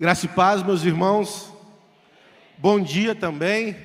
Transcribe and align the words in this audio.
Graça 0.00 0.24
e 0.24 0.30
paz, 0.30 0.62
meus 0.62 0.82
irmãos. 0.82 1.52
Bom 2.56 2.80
dia 2.80 3.14
também, 3.14 3.76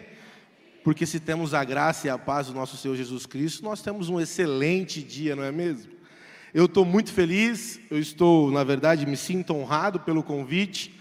porque 0.81 1.05
se 1.05 1.19
temos 1.19 1.53
a 1.53 1.61
graça 1.61 2.07
e 2.07 2.09
a 2.09 2.17
paz 2.17 2.47
do 2.47 2.53
nosso 2.53 2.77
Senhor 2.77 2.95
Jesus 2.95 3.25
Cristo, 3.25 3.61
nós 3.65 3.81
temos 3.81 4.07
um 4.07 4.17
excelente 4.17 5.03
dia, 5.03 5.35
não 5.35 5.43
é 5.43 5.51
mesmo? 5.51 5.91
Eu 6.53 6.67
estou 6.67 6.85
muito 6.85 7.11
feliz, 7.11 7.81
eu 7.91 7.99
estou, 7.99 8.49
na 8.49 8.63
verdade, 8.63 9.05
me 9.05 9.17
sinto 9.17 9.53
honrado 9.53 9.99
pelo 9.99 10.23
convite. 10.23 10.97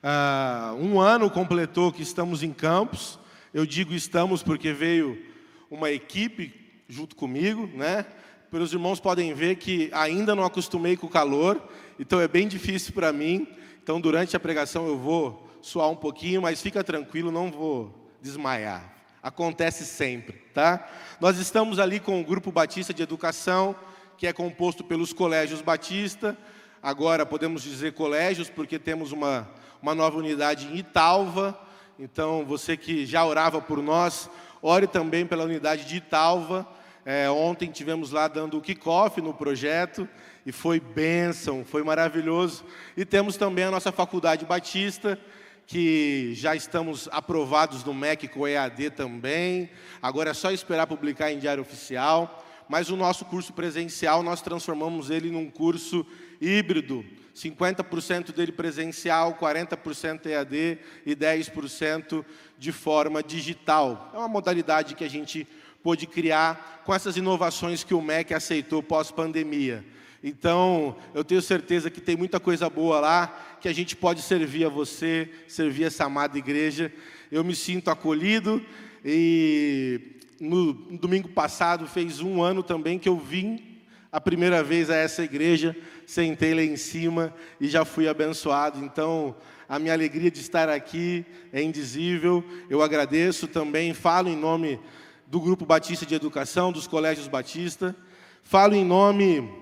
Uh, 0.00 0.76
um 0.76 1.00
ano 1.00 1.28
completou 1.28 1.90
que 1.90 2.04
estamos 2.04 2.44
em 2.44 2.52
Campos. 2.52 3.18
Eu 3.52 3.66
digo 3.66 3.92
estamos 3.92 4.44
porque 4.44 4.72
veio 4.72 5.20
uma 5.68 5.90
equipe 5.90 6.54
junto 6.88 7.16
comigo, 7.16 7.68
né? 7.74 8.06
Pelos 8.48 8.72
irmãos 8.72 9.00
podem 9.00 9.34
ver 9.34 9.56
que 9.56 9.90
ainda 9.92 10.36
não 10.36 10.44
acostumei 10.44 10.96
com 10.96 11.08
o 11.08 11.10
calor, 11.10 11.60
então 11.98 12.20
é 12.20 12.28
bem 12.28 12.46
difícil 12.46 12.92
para 12.92 13.12
mim. 13.12 13.44
Então, 13.82 14.00
durante 14.00 14.36
a 14.36 14.40
pregação 14.40 14.86
eu 14.86 14.96
vou 14.96 15.50
suar 15.60 15.90
um 15.90 15.96
pouquinho, 15.96 16.40
mas 16.40 16.62
fica 16.62 16.84
tranquilo, 16.84 17.32
não 17.32 17.50
vou 17.50 17.92
desmaiar. 18.20 18.94
Acontece 19.20 19.84
sempre, 19.84 20.34
tá? 20.54 20.88
Nós 21.20 21.36
estamos 21.38 21.80
ali 21.80 21.98
com 21.98 22.20
o 22.20 22.24
Grupo 22.24 22.52
Batista 22.52 22.94
de 22.94 23.02
Educação, 23.02 23.74
que 24.16 24.28
é 24.28 24.32
composto 24.32 24.84
pelos 24.84 25.12
colégios 25.12 25.60
Batista. 25.60 26.38
Agora 26.80 27.26
podemos 27.26 27.64
dizer 27.64 27.94
colégios, 27.94 28.48
porque 28.48 28.78
temos 28.78 29.10
uma, 29.10 29.50
uma 29.82 29.96
nova 29.96 30.16
unidade 30.16 30.68
em 30.68 30.76
Italva. 30.76 31.58
Então, 31.98 32.44
você 32.44 32.76
que 32.76 33.04
já 33.04 33.24
orava 33.24 33.60
por 33.60 33.82
nós, 33.82 34.30
ore 34.62 34.86
também 34.86 35.26
pela 35.26 35.42
unidade 35.42 35.86
de 35.86 35.96
Italva. 35.96 36.68
É, 37.04 37.28
ontem 37.28 37.68
tivemos 37.68 38.12
lá 38.12 38.28
dando 38.28 38.58
o 38.58 38.60
kickoff 38.60 39.20
no 39.20 39.34
projeto 39.34 40.08
e 40.44 40.52
foi 40.52 40.80
bênção, 40.80 41.64
foi 41.64 41.82
maravilhoso. 41.82 42.64
E 42.96 43.04
temos 43.04 43.36
também 43.36 43.64
a 43.64 43.70
nossa 43.70 43.92
faculdade 43.92 44.44
batista, 44.44 45.18
que 45.66 46.32
já 46.34 46.54
estamos 46.54 47.08
aprovados 47.12 47.84
no 47.84 47.94
MEC 47.94 48.28
com 48.28 48.46
EAD 48.46 48.90
também. 48.90 49.70
Agora 50.00 50.30
é 50.30 50.34
só 50.34 50.50
esperar 50.50 50.86
publicar 50.86 51.30
em 51.32 51.38
diário 51.38 51.62
oficial. 51.62 52.44
Mas 52.68 52.88
o 52.88 52.96
nosso 52.96 53.24
curso 53.24 53.52
presencial, 53.52 54.22
nós 54.22 54.40
transformamos 54.40 55.10
ele 55.10 55.30
num 55.30 55.50
curso 55.50 56.06
híbrido. 56.40 57.04
50% 57.34 58.34
dele 58.34 58.52
presencial, 58.52 59.34
40% 59.34 60.26
EAD 60.26 60.78
e 61.04 61.16
10% 61.16 62.24
de 62.58 62.72
forma 62.72 63.22
digital. 63.22 64.10
É 64.14 64.18
uma 64.18 64.28
modalidade 64.28 64.94
que 64.94 65.04
a 65.04 65.08
gente 65.08 65.46
pôde 65.82 66.06
criar 66.06 66.82
com 66.84 66.94
essas 66.94 67.16
inovações 67.16 67.82
que 67.84 67.94
o 67.94 68.02
MEC 68.02 68.34
aceitou 68.34 68.82
pós-pandemia. 68.82 69.84
Então, 70.22 70.96
eu 71.12 71.24
tenho 71.24 71.42
certeza 71.42 71.90
que 71.90 72.00
tem 72.00 72.16
muita 72.16 72.38
coisa 72.38 72.70
boa 72.70 73.00
lá, 73.00 73.58
que 73.60 73.68
a 73.68 73.72
gente 73.72 73.96
pode 73.96 74.22
servir 74.22 74.64
a 74.64 74.68
você, 74.68 75.28
servir 75.48 75.84
essa 75.84 76.04
amada 76.04 76.38
igreja. 76.38 76.92
Eu 77.30 77.42
me 77.42 77.56
sinto 77.56 77.90
acolhido 77.90 78.64
e 79.04 80.20
no 80.38 80.72
domingo 80.72 81.28
passado 81.28 81.88
fez 81.88 82.20
um 82.20 82.40
ano 82.40 82.62
também 82.62 82.98
que 82.98 83.08
eu 83.08 83.18
vim 83.18 83.80
a 84.12 84.20
primeira 84.20 84.62
vez 84.62 84.90
a 84.90 84.94
essa 84.94 85.24
igreja, 85.24 85.74
sentei 86.06 86.54
lá 86.54 86.62
em 86.62 86.76
cima 86.76 87.34
e 87.58 87.66
já 87.66 87.84
fui 87.84 88.06
abençoado. 88.06 88.84
Então, 88.84 89.34
a 89.68 89.78
minha 89.78 89.92
alegria 89.92 90.30
de 90.30 90.38
estar 90.38 90.68
aqui 90.68 91.24
é 91.52 91.62
indizível. 91.62 92.44
Eu 92.68 92.82
agradeço 92.82 93.48
também, 93.48 93.94
falo 93.94 94.28
em 94.28 94.36
nome 94.36 94.78
do 95.26 95.40
Grupo 95.40 95.64
Batista 95.64 96.04
de 96.04 96.14
Educação, 96.14 96.70
dos 96.70 96.86
Colégios 96.86 97.26
Batista, 97.26 97.96
falo 98.44 98.74
em 98.74 98.84
nome 98.84 99.61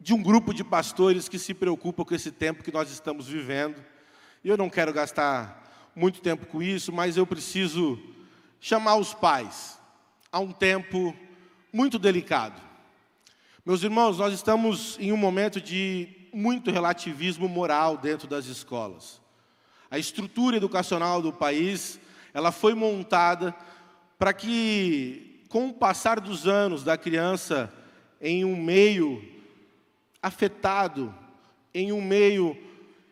de 0.00 0.14
um 0.14 0.22
grupo 0.22 0.54
de 0.54 0.64
pastores 0.64 1.28
que 1.28 1.38
se 1.38 1.52
preocupam 1.52 2.04
com 2.04 2.14
esse 2.14 2.32
tempo 2.32 2.64
que 2.64 2.72
nós 2.72 2.90
estamos 2.90 3.28
vivendo. 3.28 3.84
E 4.42 4.48
eu 4.48 4.56
não 4.56 4.70
quero 4.70 4.92
gastar 4.94 5.90
muito 5.94 6.22
tempo 6.22 6.46
com 6.46 6.62
isso, 6.62 6.90
mas 6.90 7.18
eu 7.18 7.26
preciso 7.26 8.00
chamar 8.58 8.96
os 8.96 9.12
pais 9.12 9.78
a 10.32 10.40
um 10.40 10.52
tempo 10.52 11.14
muito 11.70 11.98
delicado. 11.98 12.60
Meus 13.64 13.82
irmãos, 13.82 14.16
nós 14.16 14.32
estamos 14.32 14.96
em 14.98 15.12
um 15.12 15.18
momento 15.18 15.60
de 15.60 16.08
muito 16.32 16.70
relativismo 16.70 17.46
moral 17.46 17.98
dentro 17.98 18.26
das 18.26 18.46
escolas. 18.46 19.20
A 19.90 19.98
estrutura 19.98 20.56
educacional 20.56 21.20
do 21.20 21.32
país, 21.32 22.00
ela 22.32 22.50
foi 22.50 22.74
montada 22.74 23.54
para 24.18 24.32
que, 24.32 25.44
com 25.50 25.68
o 25.68 25.74
passar 25.74 26.20
dos 26.20 26.46
anos 26.46 26.82
da 26.82 26.96
criança 26.96 27.70
em 28.20 28.44
um 28.44 28.56
meio 28.56 29.39
afetado 30.22 31.14
em 31.72 31.92
um 31.92 32.02
meio 32.02 32.56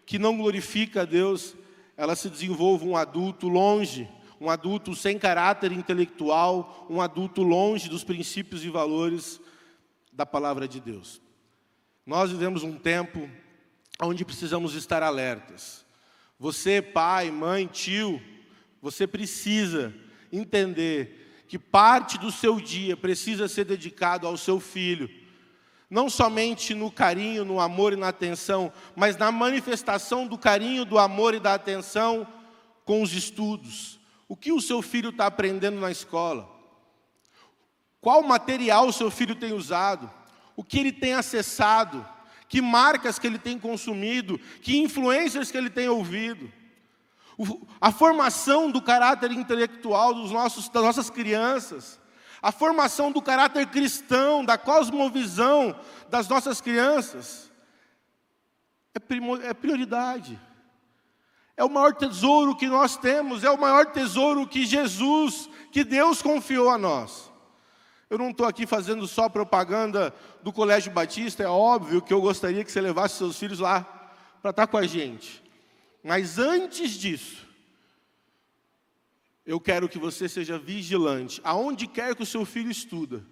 que 0.05 0.19
não 0.19 0.37
glorifica 0.37 1.03
a 1.03 1.05
Deus, 1.05 1.55
ela 1.97 2.17
se 2.17 2.29
desenvolve 2.29 2.87
um 2.87 2.97
adulto 2.97 3.49
longe, 3.49 4.09
um 4.41 4.49
adulto 4.49 4.95
sem 4.95 5.19
caráter 5.19 5.73
intelectual, 5.73 6.87
um 6.89 7.01
adulto 7.01 7.43
longe 7.43 7.89
dos 7.89 8.05
princípios 8.05 8.65
e 8.65 8.71
valores 8.71 9.41
da 10.13 10.25
palavra 10.25 10.67
de 10.67 10.81
Deus. 10.81 11.21
Nós 12.07 12.31
vivemos 12.31 12.63
um 12.63 12.77
tempo 12.77 13.29
onde 14.01 14.25
precisamos 14.25 14.75
estar 14.75 15.03
alertas. 15.03 15.85
Você, 16.39 16.81
pai, 16.81 17.31
mãe, 17.31 17.67
tio, 17.67 18.23
você 18.81 19.07
precisa 19.07 19.93
entender 20.33 21.45
que 21.49 21.59
parte 21.59 22.17
do 22.19 22.31
seu 22.31 22.61
dia 22.61 22.97
precisa 22.97 23.49
ser 23.49 23.65
dedicado 23.65 24.27
ao 24.27 24.37
seu 24.37 24.61
filho 24.61 25.11
não 25.91 26.11
somente 26.11 26.75
no 26.75 26.91
carinho, 26.91 27.45
no 27.45 27.61
amor 27.61 27.93
e 27.93 27.97
na 27.97 28.09
atenção, 28.09 28.73
mas 28.95 29.17
na 29.17 29.33
manifestação 29.33 30.27
do 30.27 30.37
carinho, 30.37 30.85
do 30.85 30.99
amor 30.99 31.35
e 31.35 31.41
da 31.41 31.55
atenção 31.55 32.27
com 32.85 33.03
os 33.03 33.13
estudos. 33.13 33.99
O 34.29 34.37
que 34.37 34.53
o 34.53 34.61
seu 34.61 34.83
filho 34.83 35.11
está 35.11 35.27
aprendendo 35.27 35.81
na 35.81 35.91
escola? 35.91 36.49
Qual 38.01 38.23
material 38.23 38.87
o 38.87 38.93
seu 38.93 39.11
filho 39.11 39.35
tem 39.35 39.53
usado? 39.53 40.11
O 40.55 40.63
que 40.63 40.79
ele 40.79 40.93
tem 40.93 41.15
acessado? 41.15 42.07
Que 42.49 42.61
marcas 42.61 43.19
que 43.19 43.27
ele 43.27 43.39
tem 43.39 43.59
consumido? 43.59 44.39
Que 44.63 44.79
influências 44.79 45.51
que 45.51 45.57
ele 45.57 45.71
tem 45.71 45.89
ouvido? 45.89 46.53
a 47.81 47.93
formação 47.93 48.69
do 48.69 48.83
caráter 48.83 49.31
intelectual 49.31 50.13
dos 50.13 50.33
nossos, 50.33 50.69
das 50.69 50.83
nossas 50.83 51.09
crianças 51.09 52.01
a 52.41 52.53
formação 52.53 53.11
do 53.11 53.21
caráter 53.21 53.67
cristão, 53.67 54.45
da 54.45 54.57
cosmovisão 54.57 55.79
das 56.09 56.29
nossas 56.29 56.61
crianças, 56.61 57.51
é, 58.95 59.49
é 59.49 59.55
prioridade. 59.55 60.39
É 61.57 61.65
o 61.65 61.69
maior 61.69 61.93
tesouro 61.95 62.57
que 62.57 62.69
nós 62.69 62.97
temos, 62.97 63.43
é 63.43 63.51
o 63.51 63.59
maior 63.59 63.87
tesouro 63.87 64.47
que 64.47 64.65
Jesus, 64.65 65.51
que 65.73 65.83
Deus 65.83 66.23
confiou 66.23 66.71
a 66.71 66.79
nós. 66.79 67.33
Eu 68.09 68.17
não 68.17 68.31
estou 68.31 68.47
aqui 68.47 68.67
fazendo 68.67 69.07
só 69.09 69.29
propaganda 69.29 70.15
do 70.43 70.53
Colégio 70.53 70.93
Batista, 70.93 71.43
é 71.43 71.49
óbvio 71.49 72.01
que 72.01 72.15
eu 72.15 72.21
gostaria 72.21 72.65
que 72.65 72.71
você 72.71 72.81
levasse 72.81 73.17
seus 73.17 73.37
filhos 73.37 73.59
lá 73.59 73.83
para 74.41 74.51
estar 74.51 74.67
com 74.69 74.77
a 74.77 74.87
gente. 74.87 75.43
Mas 76.03 76.39
antes 76.39 76.93
disso, 76.93 77.48
eu 79.49 79.59
quero 79.59 79.89
que 79.89 79.99
você 79.99 80.29
seja 80.29 80.59
vigilante, 80.59 81.41
aonde 81.43 81.87
quer 81.87 82.15
que 82.15 82.23
o 82.23 82.27
seu 82.27 82.45
filho 82.45 82.71
estuda. 82.71 83.25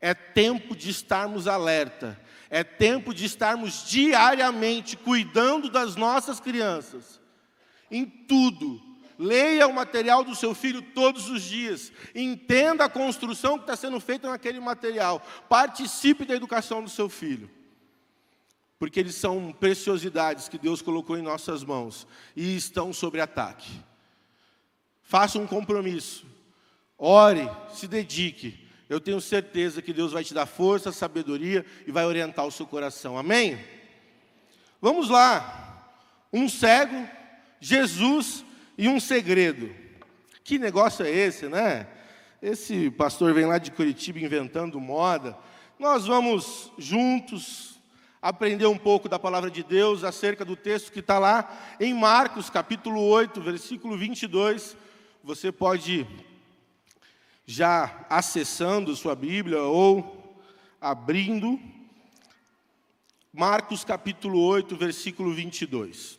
É 0.00 0.12
tempo 0.12 0.74
de 0.74 0.90
estarmos 0.90 1.46
alerta, 1.46 2.20
é 2.50 2.64
tempo 2.64 3.14
de 3.14 3.24
estarmos 3.24 3.88
diariamente 3.88 4.96
cuidando 4.96 5.70
das 5.70 5.94
nossas 5.94 6.40
crianças. 6.40 7.20
Em 7.88 8.04
tudo, 8.04 8.82
leia 9.16 9.68
o 9.68 9.72
material 9.72 10.24
do 10.24 10.34
seu 10.34 10.56
filho 10.56 10.82
todos 10.82 11.30
os 11.30 11.40
dias, 11.40 11.92
entenda 12.16 12.86
a 12.86 12.90
construção 12.90 13.56
que 13.56 13.62
está 13.62 13.76
sendo 13.76 14.00
feita 14.00 14.28
naquele 14.28 14.58
material, 14.58 15.24
participe 15.48 16.24
da 16.24 16.34
educação 16.34 16.82
do 16.82 16.90
seu 16.90 17.08
filho. 17.08 17.48
Porque 18.76 18.98
eles 18.98 19.14
são 19.14 19.52
preciosidades 19.52 20.48
que 20.48 20.58
Deus 20.58 20.82
colocou 20.82 21.16
em 21.16 21.22
nossas 21.22 21.62
mãos 21.62 22.08
e 22.34 22.56
estão 22.56 22.92
sob 22.92 23.20
ataque. 23.20 23.70
Faça 25.04 25.38
um 25.38 25.46
compromisso. 25.46 26.26
Ore, 26.98 27.48
se 27.74 27.86
dedique. 27.86 28.58
Eu 28.88 28.98
tenho 28.98 29.20
certeza 29.20 29.82
que 29.82 29.92
Deus 29.92 30.12
vai 30.12 30.24
te 30.24 30.32
dar 30.32 30.46
força, 30.46 30.90
sabedoria 30.90 31.64
e 31.86 31.92
vai 31.92 32.06
orientar 32.06 32.46
o 32.46 32.50
seu 32.50 32.66
coração. 32.66 33.18
Amém? 33.18 33.58
Vamos 34.80 35.10
lá. 35.10 35.92
Um 36.32 36.48
cego, 36.48 37.06
Jesus 37.60 38.44
e 38.76 38.88
um 38.88 38.98
segredo. 38.98 39.74
Que 40.42 40.58
negócio 40.58 41.04
é 41.04 41.10
esse, 41.10 41.48
né? 41.48 41.86
Esse 42.40 42.90
pastor 42.90 43.32
vem 43.34 43.46
lá 43.46 43.58
de 43.58 43.70
Curitiba 43.70 44.18
inventando 44.20 44.80
moda. 44.80 45.36
Nós 45.78 46.06
vamos 46.06 46.72
juntos 46.78 47.78
aprender 48.20 48.66
um 48.66 48.78
pouco 48.78 49.08
da 49.08 49.18
palavra 49.18 49.50
de 49.50 49.62
Deus 49.62 50.02
acerca 50.02 50.46
do 50.46 50.56
texto 50.56 50.90
que 50.90 51.00
está 51.00 51.18
lá 51.18 51.76
em 51.78 51.92
Marcos, 51.92 52.48
capítulo 52.48 53.02
8, 53.02 53.40
versículo 53.42 53.98
22 53.98 54.83
você 55.24 55.50
pode 55.50 56.06
já 57.46 58.04
acessando 58.10 58.94
sua 58.94 59.14
Bíblia 59.14 59.62
ou 59.62 60.38
abrindo 60.78 61.58
Marcos 63.32 63.86
capítulo 63.86 64.38
8, 64.42 64.76
versículo 64.76 65.32
22. 65.32 66.18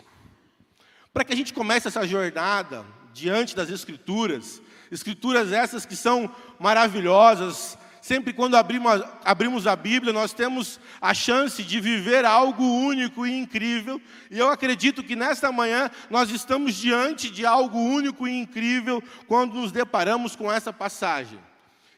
Para 1.14 1.24
que 1.24 1.34
a 1.34 1.36
gente 1.36 1.54
comece 1.54 1.88
essa 1.88 2.08
jornada 2.08 2.84
diante 3.14 3.56
das 3.56 3.70
Escrituras, 3.70 4.60
Escrituras 4.92 5.52
essas 5.52 5.86
que 5.86 5.96
são 5.96 6.36
maravilhosas, 6.60 7.78
sempre 8.06 8.34
quando 8.34 8.54
abrimos, 8.54 9.02
abrimos 9.24 9.66
a 9.66 9.76
Bíblia, 9.76 10.14
nós 10.14 10.32
temos 10.32 10.80
a 11.02 11.12
chance 11.12 11.64
de 11.64 11.82
viver 11.82 12.24
algo 12.24 12.64
único 12.64 13.26
e 13.26 13.36
incrível, 13.36 14.00
e 14.30 14.38
eu 14.38 14.48
acredito 14.48 15.02
que 15.02 15.16
nesta 15.16 15.52
manhã 15.52 15.90
nós 16.08 16.30
estamos 16.30 16.76
diante 16.76 17.32
de 17.32 17.48
algo 17.48 17.80
único 17.80 18.28
e 18.28 18.40
incrível 18.40 19.02
quando 19.26 19.56
nos 19.56 19.72
deparamos 19.72 20.36
com 20.36 20.52
essa 20.52 20.72
passagem. 20.72 21.40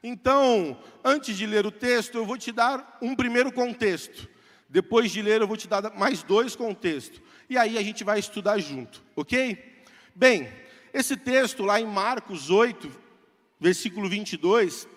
Então, 0.01 0.79
antes 1.03 1.35
de 1.35 1.45
ler 1.45 1.65
o 1.65 1.71
texto, 1.71 2.17
eu 2.17 2.25
vou 2.25 2.37
te 2.37 2.53
dar 2.53 2.97
um 3.01 3.13
primeiro 3.13 3.51
contexto. 3.51 4.29
Depois 4.69 5.11
de 5.11 5.21
ler, 5.21 5.41
eu 5.41 5.47
vou 5.47 5.57
te 5.57 5.67
dar 5.67 5.93
mais 5.93 6.23
dois 6.23 6.55
contextos. 6.55 7.21
E 7.49 7.57
aí 7.57 7.77
a 7.77 7.83
gente 7.83 8.05
vai 8.05 8.17
estudar 8.17 8.59
junto, 8.59 9.03
ok? 9.13 9.83
Bem, 10.15 10.47
esse 10.93 11.17
texto 11.17 11.63
lá 11.63 11.81
em 11.81 11.85
Marcos 11.85 12.49
8, 12.49 12.89
versículo 13.59 14.07
22, 14.07 14.87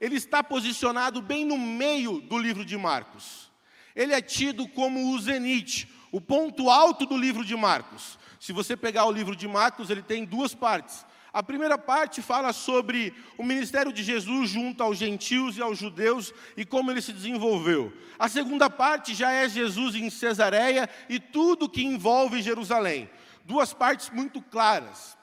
ele 0.00 0.16
está 0.16 0.42
posicionado 0.42 1.20
bem 1.20 1.44
no 1.44 1.58
meio 1.58 2.20
do 2.20 2.38
livro 2.38 2.64
de 2.64 2.76
Marcos. 2.76 3.50
Ele 3.94 4.14
é 4.14 4.20
tido 4.20 4.66
como 4.68 5.12
o 5.12 5.18
zenite, 5.18 5.88
o 6.10 6.20
ponto 6.20 6.70
alto 6.70 7.04
do 7.04 7.16
livro 7.16 7.44
de 7.44 7.54
Marcos. 7.54 8.18
Se 8.38 8.52
você 8.52 8.76
pegar 8.76 9.04
o 9.04 9.12
livro 9.12 9.36
de 9.36 9.46
Marcos, 9.46 9.90
ele 9.90 10.02
tem 10.02 10.24
duas 10.24 10.54
partes. 10.54 11.04
A 11.32 11.42
primeira 11.42 11.78
parte 11.78 12.22
fala 12.22 12.52
sobre 12.52 13.14
o 13.38 13.44
ministério 13.44 13.92
de 13.92 14.02
Jesus 14.02 14.50
junto 14.50 14.82
aos 14.82 14.98
gentios 14.98 15.56
e 15.56 15.62
aos 15.62 15.78
judeus 15.78 16.32
e 16.56 16.64
como 16.64 16.90
ele 16.90 17.02
se 17.02 17.12
desenvolveu. 17.12 17.92
A 18.18 18.28
segunda 18.28 18.68
parte 18.68 19.14
já 19.14 19.30
é 19.30 19.48
Jesus 19.48 19.94
em 19.94 20.10
Cesareia 20.10 20.88
e 21.08 21.20
tudo 21.20 21.68
que 21.68 21.84
envolve 21.84 22.42
Jerusalém. 22.42 23.08
Duas 23.44 23.72
partes 23.72 24.10
muito 24.10 24.42
claras. 24.42 25.16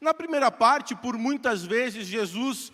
Na 0.00 0.12
primeira 0.12 0.50
parte, 0.50 0.96
por 0.96 1.16
muitas 1.16 1.64
vezes, 1.64 2.08
Jesus 2.08 2.72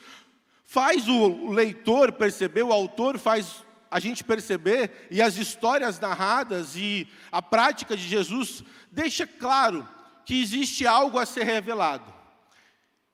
faz 0.71 1.09
o 1.09 1.51
leitor 1.51 2.13
perceber, 2.13 2.63
o 2.63 2.75
autor 2.75 3.19
faz 3.19 3.65
a 3.91 3.99
gente 3.99 4.23
perceber, 4.23 5.09
e 5.11 5.23
as 5.23 5.39
histórias 5.39 5.99
narradas 5.99 6.77
e 6.77 7.09
a 7.33 7.41
prática 7.41 7.97
de 7.97 8.07
Jesus 8.07 8.63
deixa 8.93 9.27
claro 9.27 9.89
que 10.27 10.43
existe 10.43 10.87
algo 10.87 11.19
a 11.19 11.25
ser 11.25 11.45
revelado. 11.45 12.13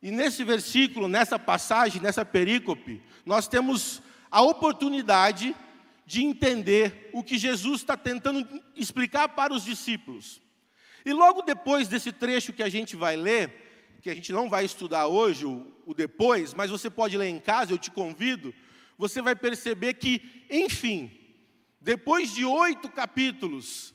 E 0.02 0.10
nesse 0.10 0.42
versículo, 0.42 1.06
nessa 1.06 1.38
passagem, 1.38 2.02
nessa 2.02 2.24
perícope, 2.24 3.00
nós 3.24 3.46
temos 3.46 4.02
a 4.32 4.42
oportunidade 4.42 5.54
de 6.04 6.24
entender 6.24 7.08
o 7.12 7.22
que 7.22 7.38
Jesus 7.38 7.82
está 7.82 7.96
tentando 7.96 8.44
explicar 8.74 9.28
para 9.28 9.54
os 9.54 9.64
discípulos. 9.64 10.42
E 11.06 11.12
logo 11.12 11.42
depois 11.42 11.86
desse 11.86 12.10
trecho 12.10 12.52
que 12.52 12.64
a 12.64 12.68
gente 12.68 12.96
vai 12.96 13.14
ler, 13.14 13.63
que 14.04 14.10
a 14.10 14.14
gente 14.14 14.32
não 14.32 14.50
vai 14.50 14.64
estudar 14.64 15.06
hoje, 15.06 15.46
o, 15.46 15.94
depois, 15.96 16.52
mas 16.52 16.70
você 16.70 16.90
pode 16.90 17.16
ler 17.16 17.28
em 17.28 17.40
casa, 17.40 17.72
eu 17.72 17.78
te 17.78 17.90
convido, 17.90 18.54
você 18.98 19.22
vai 19.22 19.34
perceber 19.34 19.94
que, 19.94 20.44
enfim, 20.50 21.10
depois 21.80 22.30
de 22.32 22.44
oito 22.44 22.88
capítulos, 22.90 23.94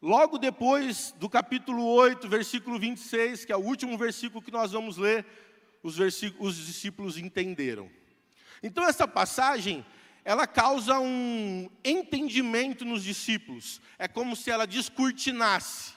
Logo 0.00 0.38
depois 0.38 1.12
do 1.18 1.28
capítulo 1.28 1.84
8, 1.84 2.28
versículo 2.28 2.78
26, 2.78 3.44
que 3.44 3.52
é 3.52 3.56
o 3.56 3.64
último 3.64 3.98
versículo 3.98 4.40
que 4.40 4.52
nós 4.52 4.70
vamos 4.70 4.96
ler, 4.96 5.26
os, 5.82 5.98
os 6.38 6.56
discípulos 6.56 7.18
entenderam. 7.18 7.90
Então 8.62 8.84
essa 8.84 9.08
passagem, 9.08 9.84
ela 10.24 10.46
causa 10.46 11.00
um 11.00 11.68
entendimento 11.84 12.84
nos 12.84 13.02
discípulos. 13.02 13.80
É 13.98 14.06
como 14.06 14.36
se 14.36 14.52
ela 14.52 14.68
descortinasse, 14.68 15.94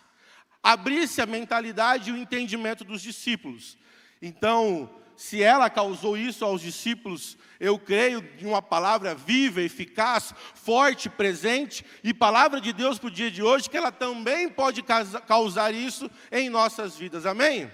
abrisse 0.64 1.22
a 1.22 1.26
mentalidade 1.26 2.10
e 2.10 2.14
o 2.14 2.18
entendimento 2.18 2.84
dos 2.84 3.02
discípulos. 3.02 3.78
Então, 4.22 4.90
se 5.16 5.42
ela 5.42 5.70
causou 5.70 6.18
isso 6.18 6.44
aos 6.44 6.62
discípulos, 6.62 7.38
eu 7.60 7.78
creio 7.78 8.28
em 8.40 8.46
uma 8.46 8.62
palavra 8.62 9.14
viva, 9.14 9.62
eficaz, 9.62 10.34
forte, 10.56 11.10
presente 11.10 11.86
e 12.04 12.14
palavra 12.14 12.60
de 12.60 12.74
Deus 12.74 12.98
para 12.98 13.08
o 13.08 13.12
dia 13.12 13.30
de 13.30 13.44
hoje, 13.44 13.70
que 13.70 13.78
ela 13.78 13.92
também 13.92 14.50
pode 14.50 14.84
causar 15.28 15.74
isso 15.74 16.10
em 16.32 16.50
nossas 16.50 16.98
vidas. 16.98 17.26
Amém? 17.26 17.72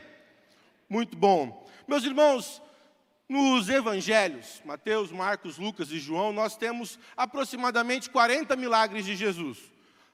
Muito 0.89 1.15
bom. 1.15 1.65
Meus 1.87 2.03
irmãos, 2.03 2.61
nos 3.29 3.69
evangelhos, 3.69 4.61
Mateus, 4.65 5.11
Marcos, 5.11 5.57
Lucas 5.57 5.91
e 5.91 5.99
João, 5.99 6.33
nós 6.33 6.57
temos 6.57 6.99
aproximadamente 7.15 8.09
40 8.09 8.55
milagres 8.55 9.05
de 9.05 9.15
Jesus. 9.15 9.57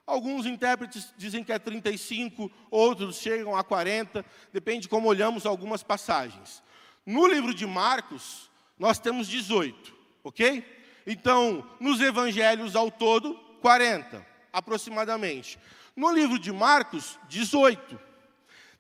Alguns 0.06 0.46
intérpretes 0.46 1.14
dizem 1.18 1.44
que 1.44 1.52
é 1.52 1.58
35, 1.58 2.52
outros 2.70 3.18
chegam 3.18 3.56
a 3.56 3.64
40, 3.64 4.26
depende 4.52 4.82
de 4.82 4.90
como 4.90 5.08
olhamos 5.08 5.46
algumas 5.46 5.82
passagens. 5.82 6.62
No 7.06 7.26
livro 7.26 7.54
de 7.54 7.66
Marcos, 7.66 8.50
nós 8.78 9.00
temos 9.00 9.28
18, 9.28 9.94
ok? 10.24 10.66
Então, 11.08 11.68
nos 11.80 12.02
evangelhos 12.02 12.76
ao 12.76 12.92
todo, 12.92 13.36
40, 13.62 14.26
aproximadamente. 14.52 15.58
No 15.96 16.12
livro 16.12 16.38
de 16.38 16.52
Marcos, 16.52 17.18
18. 17.30 18.00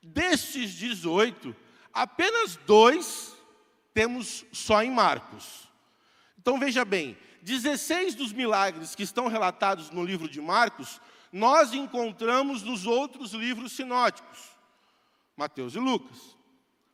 Desses 0.01 0.71
18, 0.73 1.55
apenas 1.93 2.57
dois 2.65 3.33
temos 3.93 4.45
só 4.51 4.83
em 4.83 4.91
Marcos. 4.91 5.69
Então 6.37 6.59
veja 6.59 6.83
bem, 6.83 7.17
16 7.41 8.15
dos 8.15 8.33
milagres 8.33 8.95
que 8.95 9.03
estão 9.03 9.27
relatados 9.27 9.91
no 9.91 10.03
livro 10.03 10.27
de 10.27 10.41
Marcos, 10.41 10.99
nós 11.33 11.73
encontramos 11.73 12.63
nos 12.63 12.85
outros 12.85 13.33
livros 13.33 13.73
sinóticos, 13.73 14.39
Mateus 15.35 15.75
e 15.75 15.79
Lucas 15.79 16.33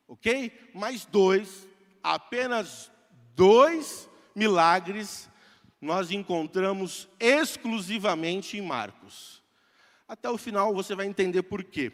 ok? 0.09 0.51
Mais 0.74 1.06
dois, 1.06 1.68
apenas 2.03 2.91
dois 3.36 4.09
milagres 4.36 5.30
nós 5.80 6.12
encontramos 6.12 7.07
exclusivamente 7.19 8.57
em 8.57 8.62
Marcos. 8.62 9.41
Até 10.07 10.30
o 10.30 10.38
final 10.38 10.74
você 10.74 10.95
vai 10.95 11.06
entender 11.06 11.44
por 11.44 11.63
quê. 11.63 11.92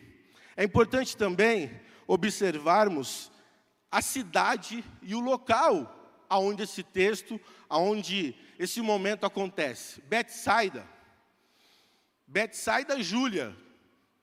É 0.55 0.63
importante 0.63 1.15
também 1.17 1.69
observarmos 2.07 3.29
a 3.91 4.01
cidade 4.01 4.83
e 5.01 5.13
o 5.13 5.19
local 5.19 5.91
aonde 6.29 6.63
esse 6.63 6.81
texto, 6.81 7.39
aonde 7.69 8.33
esse 8.57 8.81
momento 8.81 9.25
acontece. 9.25 10.01
Betsaida. 10.01 10.94
Betsaida 12.27 13.01
Júlia. 13.01 13.55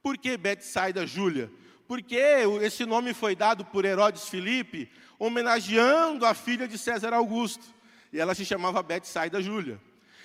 Por 0.02 0.18
que 0.18 0.36
Betsaida 0.36 1.06
Júlia? 1.06 1.50
porque 1.92 2.16
esse 2.62 2.86
nome 2.86 3.12
foi 3.12 3.36
dado 3.36 3.66
por 3.66 3.84
Herodes 3.84 4.26
Filipe, 4.26 4.90
homenageando 5.18 6.24
a 6.24 6.32
filha 6.32 6.66
de 6.66 6.78
César 6.78 7.12
Augusto. 7.12 7.66
E 8.10 8.18
ela 8.18 8.34
se 8.34 8.46
chamava 8.46 8.82
Betsaida 8.82 9.42
Júlia. 9.42 9.78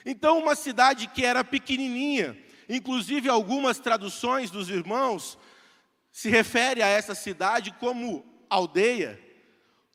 Então, 0.06 0.40
uma 0.40 0.56
cidade 0.56 1.08
que 1.08 1.26
era 1.26 1.44
pequenininha, 1.44 2.38
inclusive 2.70 3.28
algumas 3.28 3.80
traduções 3.80 4.50
dos 4.50 4.70
irmãos 4.70 5.38
se 6.10 6.30
refere 6.30 6.82
a 6.82 6.88
essa 6.88 7.14
cidade 7.14 7.76
como 7.82 8.26
aldeia, 8.50 9.22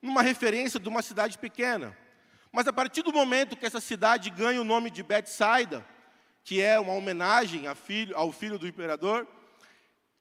numa 0.03 0.21
referência 0.21 0.79
de 0.79 0.91
uma 0.91 1.01
cidade 1.01 1.39
pequena. 1.39 1.97
Mas 2.53 2.67
a 2.67 2.73
partir 2.75 3.01
do 3.01 3.15
momento 3.15 3.57
que 3.57 3.65
essa 3.65 3.81
cidade 3.81 4.29
ganha 4.29 4.61
o 4.61 4.65
nome 4.65 4.91
de 4.91 5.03
Betsaida, 5.03 5.83
que 6.45 6.61
é 6.61 6.79
uma 6.79 6.93
homenagem 6.93 7.65
ao 7.67 8.33
filho 8.33 8.59
do 8.59 8.67
imperador, 8.67 9.27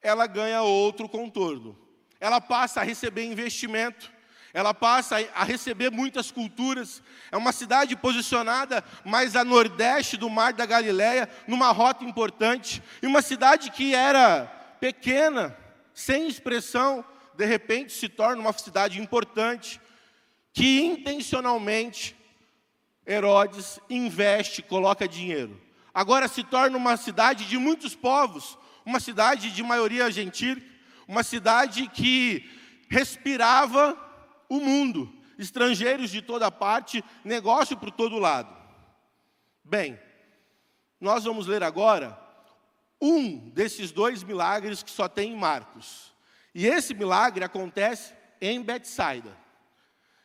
ela 0.02 0.28
ganha 0.28 0.62
outro 0.62 1.08
contorno. 1.08 1.78
Ela 2.20 2.40
passa 2.40 2.82
a 2.82 2.84
receber 2.84 3.24
investimento, 3.24 4.12
ela 4.54 4.74
passa 4.74 5.16
a 5.34 5.44
receber 5.44 5.90
muitas 5.90 6.30
culturas. 6.30 7.02
É 7.32 7.38
uma 7.38 7.52
cidade 7.52 7.96
posicionada 7.96 8.84
mais 9.06 9.36
a 9.36 9.44
nordeste 9.44 10.18
do 10.18 10.30
Mar 10.30 10.54
da 10.54 10.66
Galileia, 10.66 11.30
numa 11.48 11.72
rota 11.72 12.04
importante. 12.04 12.84
E 13.02 13.08
uma 13.08 13.22
cidade 13.22 13.72
que 13.72 13.96
era 13.96 14.46
pequena, 14.80 15.58
sem 15.94 16.28
expressão, 16.28 17.04
de 17.36 17.46
repente 17.46 17.94
se 17.94 18.10
torna 18.10 18.42
uma 18.42 18.54
cidade 18.54 19.00
importante, 19.00 19.80
que 20.54 20.82
intencionalmente 20.82 22.16
Herodes 23.08 23.80
investe, 23.90 24.62
coloca 24.62 25.08
dinheiro. 25.08 25.60
Agora 25.94 26.28
se 26.28 26.44
torna 26.44 26.78
uma 26.78 26.96
cidade 26.98 27.46
de 27.46 27.58
muitos 27.58 27.96
povos, 27.96 28.58
uma 28.86 29.00
cidade 29.00 29.52
de 29.52 29.64
maioria 29.64 30.10
gentil, 30.10 30.62
uma 31.08 31.24
cidade 31.24 31.88
que 31.88 32.50
respirava 32.90 33.98
o 34.48 34.60
mundo, 34.60 35.14
estrangeiros 35.38 36.10
de 36.10 36.22
toda 36.22 36.52
parte, 36.52 37.04
negócio 37.24 37.78
por 37.78 37.92
todo 37.92 38.20
lado. 38.20 38.56
Bem, 39.64 40.00
nós 41.00 41.24
vamos 41.24 41.48
ler 41.48 41.64
agora 41.64 42.18
um 43.02 43.50
desses 43.50 43.92
dois 43.92 44.24
milagres 44.24 44.84
que 44.84 44.92
só 44.92 45.08
tem 45.08 45.32
em 45.32 45.38
Marcos. 45.38 46.14
E 46.54 46.68
esse 46.68 46.94
milagre 46.94 47.44
acontece 47.44 48.14
em 48.40 48.62
Betsaida. 48.62 49.36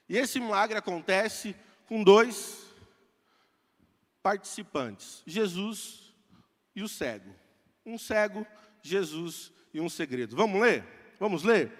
E 0.08 0.16
esse 0.16 0.38
milagre 0.38 0.76
acontece 0.76 1.56
com 1.86 2.02
dois 2.02 2.65
participantes, 4.26 5.22
Jesus 5.24 6.12
e 6.74 6.82
o 6.82 6.88
cego. 6.88 7.32
Um 7.84 7.96
cego, 7.96 8.44
Jesus 8.82 9.52
e 9.72 9.80
um 9.80 9.88
segredo. 9.88 10.34
Vamos 10.34 10.60
ler? 10.60 10.84
Vamos 11.20 11.44
ler? 11.44 11.72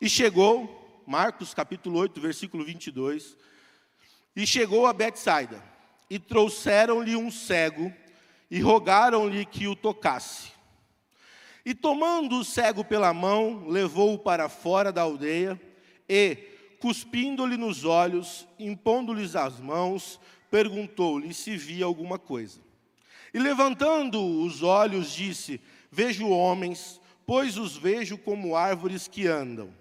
E 0.00 0.08
chegou, 0.08 1.04
Marcos 1.06 1.52
capítulo 1.52 1.98
8, 1.98 2.18
versículo 2.18 2.64
22, 2.64 3.36
e 4.34 4.46
chegou 4.46 4.86
a 4.86 4.94
Betsaida, 4.94 5.62
e 6.08 6.18
trouxeram-lhe 6.18 7.14
um 7.14 7.30
cego, 7.30 7.92
e 8.50 8.58
rogaram-lhe 8.60 9.44
que 9.44 9.68
o 9.68 9.76
tocasse. 9.76 10.50
E 11.62 11.74
tomando 11.74 12.38
o 12.38 12.44
cego 12.44 12.82
pela 12.82 13.12
mão, 13.12 13.68
levou-o 13.68 14.18
para 14.18 14.48
fora 14.48 14.90
da 14.90 15.02
aldeia, 15.02 15.60
e, 16.08 16.36
cuspindo-lhe 16.80 17.58
nos 17.58 17.84
olhos, 17.84 18.48
impondo-lhes 18.58 19.36
as 19.36 19.60
mãos, 19.60 20.18
perguntou-lhe 20.50 21.32
se 21.34 21.56
via 21.56 21.84
alguma 21.84 22.18
coisa. 22.18 22.60
E 23.32 23.38
levantando 23.38 24.22
os 24.42 24.62
olhos, 24.62 25.12
disse: 25.12 25.60
Vejo 25.90 26.28
homens, 26.28 27.00
pois 27.26 27.58
os 27.58 27.76
vejo 27.76 28.16
como 28.16 28.56
árvores 28.56 29.08
que 29.08 29.26
andam. 29.26 29.72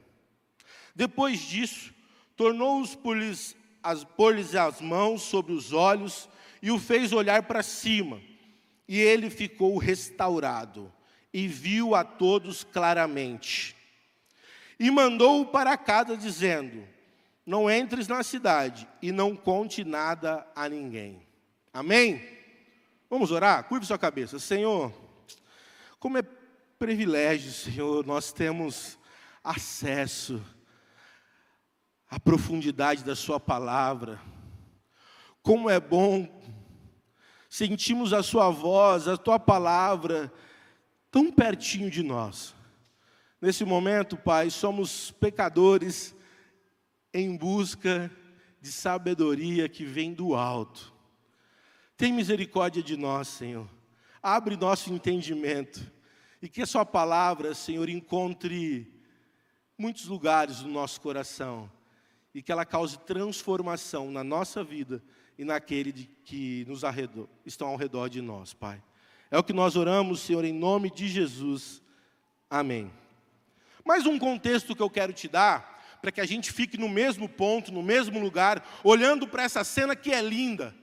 Depois 0.95 1.39
disso, 1.41 1.93
tornou-os 2.35 2.95
por-lhes 2.95 3.55
as, 3.83 4.03
por 4.03 4.35
as 4.35 4.81
mãos 4.81 5.21
sobre 5.21 5.53
os 5.53 5.71
olhos 5.71 6.27
e 6.61 6.71
o 6.71 6.79
fez 6.79 7.13
olhar 7.13 7.43
para 7.43 7.61
cima. 7.61 8.19
E 8.87 8.99
ele 8.99 9.29
ficou 9.29 9.77
restaurado 9.77 10.91
e 11.33 11.47
viu 11.47 11.95
a 11.95 12.03
todos 12.03 12.63
claramente. 12.63 13.75
E 14.79 14.89
mandou-o 14.89 15.45
para 15.45 15.77
casa, 15.77 16.15
dizendo: 16.17 16.87
Não 17.45 17.69
entres 17.69 18.07
na 18.07 18.23
cidade 18.23 18.87
e 19.01 19.11
não 19.11 19.35
conte 19.35 19.83
nada 19.83 20.47
a 20.55 20.67
ninguém. 20.67 21.21
Amém? 21.71 22.21
Vamos 23.09 23.31
orar? 23.31 23.63
Curve 23.65 23.85
sua 23.85 23.99
cabeça. 23.99 24.39
Senhor, 24.39 24.91
como 25.99 26.17
é 26.17 26.23
privilégio, 26.79 27.51
Senhor, 27.51 28.05
nós 28.05 28.31
temos 28.33 28.97
acesso 29.43 30.41
à 32.09 32.19
profundidade 32.19 33.03
da 33.03 33.15
Sua 33.15 33.39
palavra. 33.39 34.19
Como 35.43 35.69
é 35.69 35.79
bom 35.79 36.27
sentimos 37.49 38.11
a 38.11 38.23
Sua 38.23 38.49
voz, 38.49 39.07
a 39.07 39.17
Tua 39.17 39.39
palavra 39.39 40.31
tão 41.11 41.31
pertinho 41.31 41.89
de 41.89 42.01
nós. 42.01 42.55
Nesse 43.39 43.63
momento, 43.63 44.17
Pai, 44.17 44.49
somos 44.49 45.11
pecadores 45.11 46.14
em 47.17 47.37
busca 47.37 48.11
de 48.59 48.69
sabedoria 48.69 49.69
que 49.69 49.85
vem 49.85 50.13
do 50.13 50.35
alto. 50.35 50.93
Tem 51.95 52.11
misericórdia 52.11 52.83
de 52.83 52.97
nós, 52.97 53.29
Senhor. 53.29 53.69
Abre 54.21 54.57
nosso 54.57 54.91
entendimento 54.91 55.89
e 56.41 56.49
que 56.49 56.61
a 56.61 56.65
Sua 56.65 56.85
palavra, 56.85 57.55
Senhor, 57.55 57.87
encontre 57.87 58.93
muitos 59.77 60.07
lugares 60.07 60.59
no 60.59 60.69
nosso 60.69 60.99
coração 60.99 61.71
e 62.33 62.41
que 62.41 62.51
ela 62.51 62.65
cause 62.65 62.99
transformação 62.99 64.11
na 64.11 64.23
nossa 64.23 64.61
vida 64.61 65.01
e 65.37 65.45
naquele 65.45 65.93
de, 65.93 66.09
que 66.25 66.65
nos 66.67 66.83
arredor, 66.83 67.29
estão 67.45 67.69
ao 67.69 67.77
redor 67.77 68.09
de 68.09 68.21
nós, 68.21 68.53
Pai. 68.53 68.83
É 69.31 69.37
o 69.37 69.43
que 69.43 69.53
nós 69.53 69.77
oramos, 69.77 70.19
Senhor, 70.19 70.43
em 70.43 70.53
nome 70.53 70.91
de 70.91 71.07
Jesus. 71.07 71.81
Amém. 72.49 72.91
Mais 73.85 74.05
um 74.05 74.19
contexto 74.19 74.75
que 74.75 74.81
eu 74.81 74.89
quero 74.89 75.13
te 75.13 75.29
dar, 75.29 75.74
para 76.01 76.11
que 76.11 76.21
a 76.21 76.25
gente 76.25 76.51
fique 76.51 76.77
no 76.77 76.89
mesmo 76.89 77.27
ponto, 77.27 77.71
no 77.71 77.83
mesmo 77.83 78.19
lugar, 78.19 78.65
olhando 78.83 79.27
para 79.27 79.43
essa 79.43 79.63
cena 79.63 79.95
que 79.95 80.11
é 80.11 80.21
linda. 80.21 80.73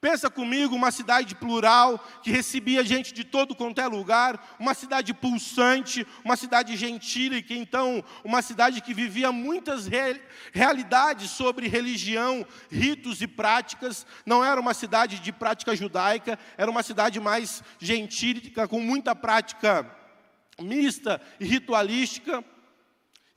Pensa 0.00 0.30
comigo, 0.30 0.74
uma 0.74 0.90
cidade 0.90 1.34
plural, 1.34 2.02
que 2.22 2.30
recebia 2.30 2.82
gente 2.82 3.12
de 3.12 3.22
todo 3.22 3.54
quanto 3.54 3.82
é 3.82 3.86
lugar, 3.86 4.56
uma 4.58 4.72
cidade 4.72 5.12
pulsante, 5.12 6.06
uma 6.24 6.36
cidade 6.36 6.74
gentil, 6.74 7.34
e 7.34 7.42
que 7.42 7.54
então, 7.54 8.02
uma 8.24 8.40
cidade 8.40 8.80
que 8.80 8.94
vivia 8.94 9.30
muitas 9.30 9.86
re 9.86 10.18
realidades 10.52 11.30
sobre 11.30 11.68
religião, 11.68 12.46
ritos 12.70 13.20
e 13.20 13.26
práticas. 13.26 14.06
Não 14.24 14.42
era 14.42 14.58
uma 14.58 14.72
cidade 14.72 15.18
de 15.18 15.32
prática 15.32 15.76
judaica, 15.76 16.38
era 16.56 16.70
uma 16.70 16.82
cidade 16.82 17.20
mais 17.20 17.62
gentílica, 17.78 18.66
com 18.66 18.80
muita 18.80 19.14
prática 19.14 19.86
mista 20.58 21.20
e 21.38 21.44
ritualística. 21.44 22.42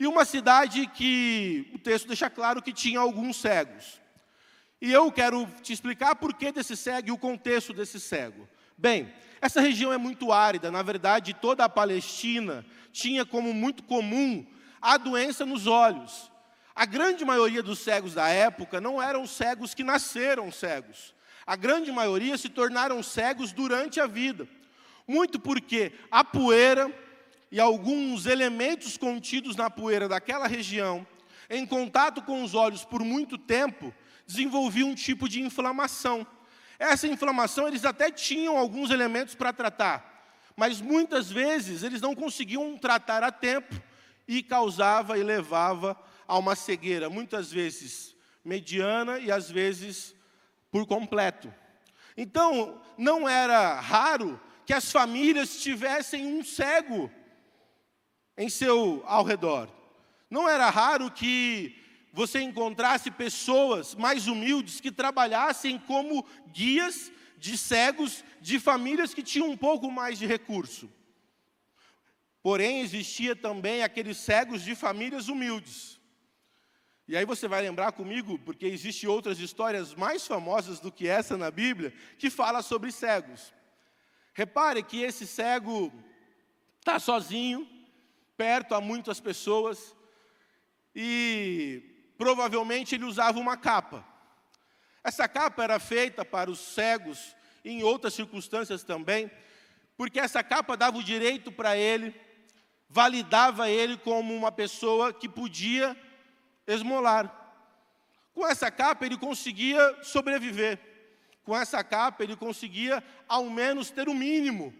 E 0.03 0.05
uma 0.05 0.25
cidade 0.25 0.85
que 0.85 1.71
o 1.73 1.79
texto 1.79 2.09
deixa 2.09 2.29
claro 2.29 2.61
que 2.61 2.73
tinha 2.73 2.99
alguns 2.99 3.37
cegos. 3.37 4.01
E 4.81 4.91
eu 4.91 5.09
quero 5.09 5.47
te 5.61 5.71
explicar 5.71 6.13
por 6.15 6.33
que 6.33 6.51
desse 6.51 6.75
cego 6.75 7.07
e 7.07 7.11
o 7.13 7.17
contexto 7.17 7.71
desse 7.71 8.01
cego. 8.01 8.45
Bem, 8.77 9.13
essa 9.39 9.61
região 9.61 9.93
é 9.93 9.97
muito 9.97 10.33
árida, 10.33 10.69
na 10.69 10.81
verdade, 10.81 11.33
toda 11.33 11.63
a 11.63 11.69
Palestina 11.69 12.65
tinha 12.91 13.25
como 13.25 13.53
muito 13.53 13.81
comum 13.83 14.45
a 14.81 14.97
doença 14.97 15.45
nos 15.45 15.67
olhos. 15.67 16.29
A 16.75 16.85
grande 16.85 17.23
maioria 17.23 17.63
dos 17.63 17.79
cegos 17.79 18.13
da 18.13 18.27
época 18.27 18.81
não 18.81 19.01
eram 19.01 19.25
cegos 19.25 19.73
que 19.73 19.85
nasceram 19.85 20.51
cegos. 20.51 21.15
A 21.47 21.55
grande 21.55 21.93
maioria 21.93 22.37
se 22.37 22.49
tornaram 22.49 23.01
cegos 23.01 23.53
durante 23.53 24.01
a 24.01 24.05
vida. 24.05 24.49
Muito 25.07 25.39
porque 25.39 25.93
a 26.11 26.25
poeira 26.25 26.91
e 27.53 27.59
alguns 27.59 28.25
elementos 28.25 28.97
contidos 28.97 29.55
na 29.55 29.69
poeira 29.69 30.09
daquela 30.09 30.47
região, 30.47 31.05
em 31.47 31.67
contato 31.67 32.19
com 32.23 32.43
os 32.43 32.55
olhos 32.55 32.83
por 32.83 33.03
muito 33.03 33.37
tempo, 33.37 33.93
desenvolvia 34.25 34.83
um 34.83 34.95
tipo 34.95 35.29
de 35.29 35.39
inflamação. 35.39 36.25
Essa 36.79 37.07
inflamação 37.07 37.67
eles 37.67 37.85
até 37.85 38.09
tinham 38.09 38.57
alguns 38.57 38.89
elementos 38.89 39.35
para 39.35 39.53
tratar, 39.53 40.35
mas 40.57 40.81
muitas 40.81 41.29
vezes 41.29 41.83
eles 41.83 42.01
não 42.01 42.15
conseguiam 42.15 42.75
tratar 42.75 43.21
a 43.21 43.31
tempo 43.31 43.79
e 44.27 44.41
causava 44.41 45.19
e 45.19 45.21
levava 45.21 45.95
a 46.27 46.39
uma 46.39 46.55
cegueira, 46.55 47.07
muitas 47.07 47.51
vezes 47.51 48.15
mediana 48.43 49.19
e 49.19 49.31
às 49.31 49.47
vezes 49.51 50.15
por 50.71 50.87
completo. 50.87 51.53
Então, 52.17 52.81
não 52.97 53.29
era 53.29 53.79
raro 53.79 54.41
que 54.65 54.73
as 54.73 54.91
famílias 54.91 55.61
tivessem 55.61 56.25
um 56.25 56.43
cego 56.43 57.11
em 58.37 58.49
seu 58.49 59.03
ao 59.05 59.23
redor. 59.23 59.69
Não 60.29 60.49
era 60.49 60.69
raro 60.69 61.11
que 61.11 61.75
você 62.11 62.41
encontrasse 62.41 63.09
pessoas 63.09 63.95
mais 63.95 64.27
humildes 64.27 64.79
que 64.79 64.91
trabalhassem 64.91 65.79
como 65.79 66.25
guias 66.51 67.11
de 67.37 67.57
cegos 67.57 68.23
de 68.39 68.59
famílias 68.59 69.13
que 69.13 69.23
tinham 69.23 69.49
um 69.49 69.57
pouco 69.57 69.91
mais 69.91 70.17
de 70.17 70.25
recurso. 70.25 70.89
Porém, 72.41 72.81
existia 72.81 73.35
também 73.35 73.83
aqueles 73.83 74.17
cegos 74.17 74.63
de 74.63 74.75
famílias 74.75 75.27
humildes. 75.27 75.99
E 77.07 77.17
aí 77.17 77.25
você 77.25 77.47
vai 77.47 77.61
lembrar 77.61 77.91
comigo, 77.91 78.39
porque 78.39 78.65
existem 78.65 79.09
outras 79.09 79.39
histórias 79.39 79.93
mais 79.93 80.25
famosas 80.25 80.79
do 80.79 80.91
que 80.91 81.07
essa 81.07 81.35
na 81.35 81.51
Bíblia, 81.51 81.93
que 82.17 82.29
fala 82.29 82.61
sobre 82.61 82.91
cegos. 82.91 83.53
Repare 84.33 84.81
que 84.83 85.01
esse 85.01 85.27
cego 85.27 85.91
está 86.79 86.99
sozinho, 86.99 87.67
perto 88.37 88.75
a 88.75 88.81
muitas 88.81 89.19
pessoas, 89.19 89.95
e 90.95 92.13
provavelmente 92.17 92.95
ele 92.95 93.05
usava 93.05 93.39
uma 93.39 93.57
capa. 93.57 94.05
Essa 95.03 95.27
capa 95.27 95.63
era 95.63 95.79
feita 95.79 96.23
para 96.23 96.49
os 96.49 96.59
cegos, 96.59 97.35
em 97.63 97.83
outras 97.83 98.13
circunstâncias 98.13 98.83
também, 98.83 99.31
porque 99.95 100.19
essa 100.19 100.43
capa 100.43 100.75
dava 100.75 100.97
o 100.97 101.03
direito 101.03 101.51
para 101.51 101.77
ele, 101.77 102.13
validava 102.89 103.69
ele 103.69 103.97
como 103.97 104.35
uma 104.35 104.51
pessoa 104.51 105.13
que 105.13 105.29
podia 105.29 105.95
esmolar. 106.67 107.39
Com 108.33 108.45
essa 108.47 108.71
capa 108.71 109.05
ele 109.05 109.17
conseguia 109.17 110.03
sobreviver. 110.03 110.79
Com 111.43 111.55
essa 111.55 111.83
capa 111.83 112.23
ele 112.23 112.35
conseguia 112.35 113.03
ao 113.27 113.49
menos 113.49 113.91
ter 113.91 114.09
o 114.09 114.13
mínimo 114.13 114.73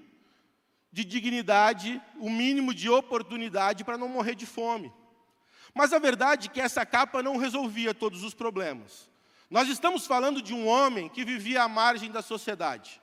de 0.93 1.03
dignidade, 1.03 1.99
o 2.19 2.29
mínimo 2.29 2.71
de 2.71 2.87
oportunidade 2.87 3.83
para 3.83 3.97
não 3.97 4.07
morrer 4.07 4.35
de 4.35 4.45
fome. 4.45 4.93
Mas 5.73 5.91
a 5.91 5.97
verdade 5.97 6.47
é 6.47 6.51
que 6.51 6.61
essa 6.61 6.85
capa 6.85 7.23
não 7.23 7.35
resolvia 7.35 7.95
todos 7.95 8.23
os 8.23 8.35
problemas. 8.35 9.09
Nós 9.49 9.67
estamos 9.67 10.05
falando 10.05 10.39
de 10.39 10.53
um 10.53 10.67
homem 10.67 11.09
que 11.09 11.25
vivia 11.25 11.63
à 11.63 11.67
margem 11.67 12.11
da 12.11 12.21
sociedade. 12.21 13.01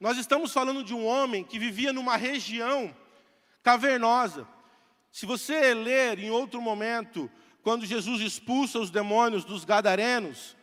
Nós 0.00 0.16
estamos 0.16 0.54
falando 0.54 0.82
de 0.82 0.94
um 0.94 1.04
homem 1.04 1.44
que 1.44 1.58
vivia 1.58 1.92
numa 1.92 2.16
região 2.16 2.96
cavernosa. 3.62 4.48
Se 5.12 5.26
você 5.26 5.74
ler 5.74 6.18
em 6.18 6.30
outro 6.30 6.62
momento, 6.62 7.30
quando 7.62 7.84
Jesus 7.84 8.22
expulsa 8.22 8.78
os 8.78 8.90
demônios 8.90 9.44
dos 9.44 9.66
gadarenos, 9.66 10.56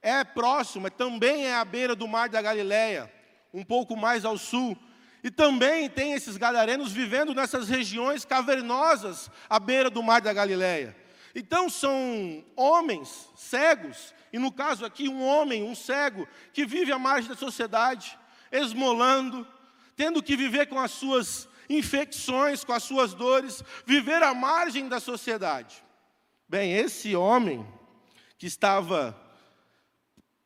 é 0.00 0.22
próximo, 0.22 0.88
também 0.88 1.46
é 1.46 1.56
à 1.56 1.64
beira 1.64 1.96
do 1.96 2.06
mar 2.06 2.28
da 2.28 2.40
Galileia, 2.40 3.12
um 3.52 3.64
pouco 3.64 3.96
mais 3.96 4.24
ao 4.24 4.38
sul. 4.38 4.78
E 5.22 5.30
também 5.30 5.88
tem 5.88 6.12
esses 6.12 6.36
gadarenos 6.36 6.90
vivendo 6.90 7.34
nessas 7.34 7.68
regiões 7.68 8.24
cavernosas 8.24 9.30
à 9.48 9.58
beira 9.58 9.88
do 9.88 10.02
mar 10.02 10.20
da 10.20 10.32
Galileia. 10.32 10.96
Então 11.34 11.70
são 11.70 12.44
homens 12.56 13.30
cegos, 13.36 14.14
e 14.32 14.38
no 14.38 14.52
caso 14.52 14.84
aqui 14.84 15.08
um 15.08 15.24
homem, 15.24 15.62
um 15.62 15.74
cego, 15.74 16.26
que 16.52 16.66
vive 16.66 16.92
à 16.92 16.98
margem 16.98 17.30
da 17.30 17.36
sociedade. 17.36 18.18
esmolando, 18.50 19.46
tendo 19.96 20.22
que 20.22 20.36
viver 20.36 20.66
com 20.66 20.78
as 20.78 20.90
suas 20.90 21.48
infecções, 21.70 22.62
com 22.62 22.72
as 22.72 22.82
suas 22.82 23.14
dores, 23.14 23.62
viver 23.86 24.22
à 24.22 24.34
margem 24.34 24.88
da 24.88 25.00
sociedade. 25.00 25.82
Bem, 26.46 26.74
esse 26.74 27.16
homem 27.16 27.66
que 28.36 28.46
estava 28.46 29.18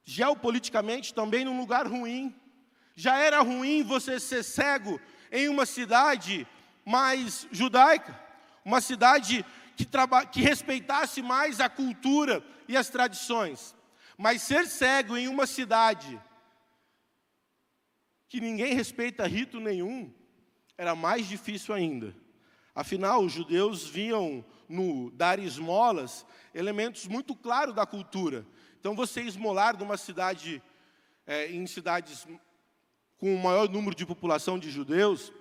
geopoliticamente 0.05 1.13
também 1.13 1.45
num 1.45 1.59
lugar 1.59 1.85
ruim, 1.85 2.33
já 2.97 3.19
era 3.19 3.41
ruim 3.43 3.83
você 3.83 4.19
ser 4.19 4.43
cego 4.43 4.99
em 5.31 5.49
uma 5.49 5.67
cidade 5.67 6.49
mais 6.85 7.47
judaica, 7.53 8.19
uma 8.65 8.81
cidade 8.81 9.45
que, 9.77 9.87
que 10.33 10.41
respeitasse 10.41 11.21
mais 11.21 11.61
a 11.61 11.69
cultura 11.69 12.43
e 12.67 12.77
as 12.77 12.89
tradições. 12.89 13.77
Mas 14.17 14.43
ser 14.43 14.67
cego 14.67 15.15
em 15.17 15.29
uma 15.29 15.47
cidade 15.47 16.21
que 18.29 18.41
ninguém 18.41 18.75
respeita 18.75 19.27
rito 19.27 19.61
nenhum, 19.61 20.13
era 20.77 20.95
mais 20.95 21.27
difícil 21.27 21.75
ainda. 21.75 22.15
Afinal, 22.75 23.23
os 23.23 23.33
judeus 23.33 23.87
viam 23.87 24.45
no 24.69 25.11
dar 25.13 25.39
esmolas 25.39 26.27
elementos 26.55 27.07
muito 27.07 27.35
claros 27.35 27.75
da 27.75 27.87
cultura. 27.87 28.47
Então, 28.81 28.95
você 28.95 29.23
esmolar 29.23 29.79
numa 29.79 29.97
cidade, 29.97 30.63
é, 31.27 31.51
em 31.51 31.67
cidades 31.67 32.27
com 33.19 33.35
o 33.35 33.43
maior 33.43 33.69
número 33.69 33.95
de 33.95 34.05
população 34.05 34.59
de 34.59 34.71
judeus, 34.71 35.33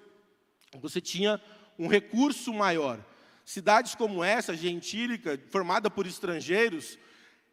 você 0.79 1.01
tinha 1.01 1.41
um 1.77 1.88
recurso 1.88 2.53
maior. 2.53 3.03
Cidades 3.44 3.96
como 3.96 4.24
essa, 4.24 4.55
gentílica, 4.55 5.39
formada 5.50 5.89
por 5.89 6.08
estrangeiros, 6.08 6.98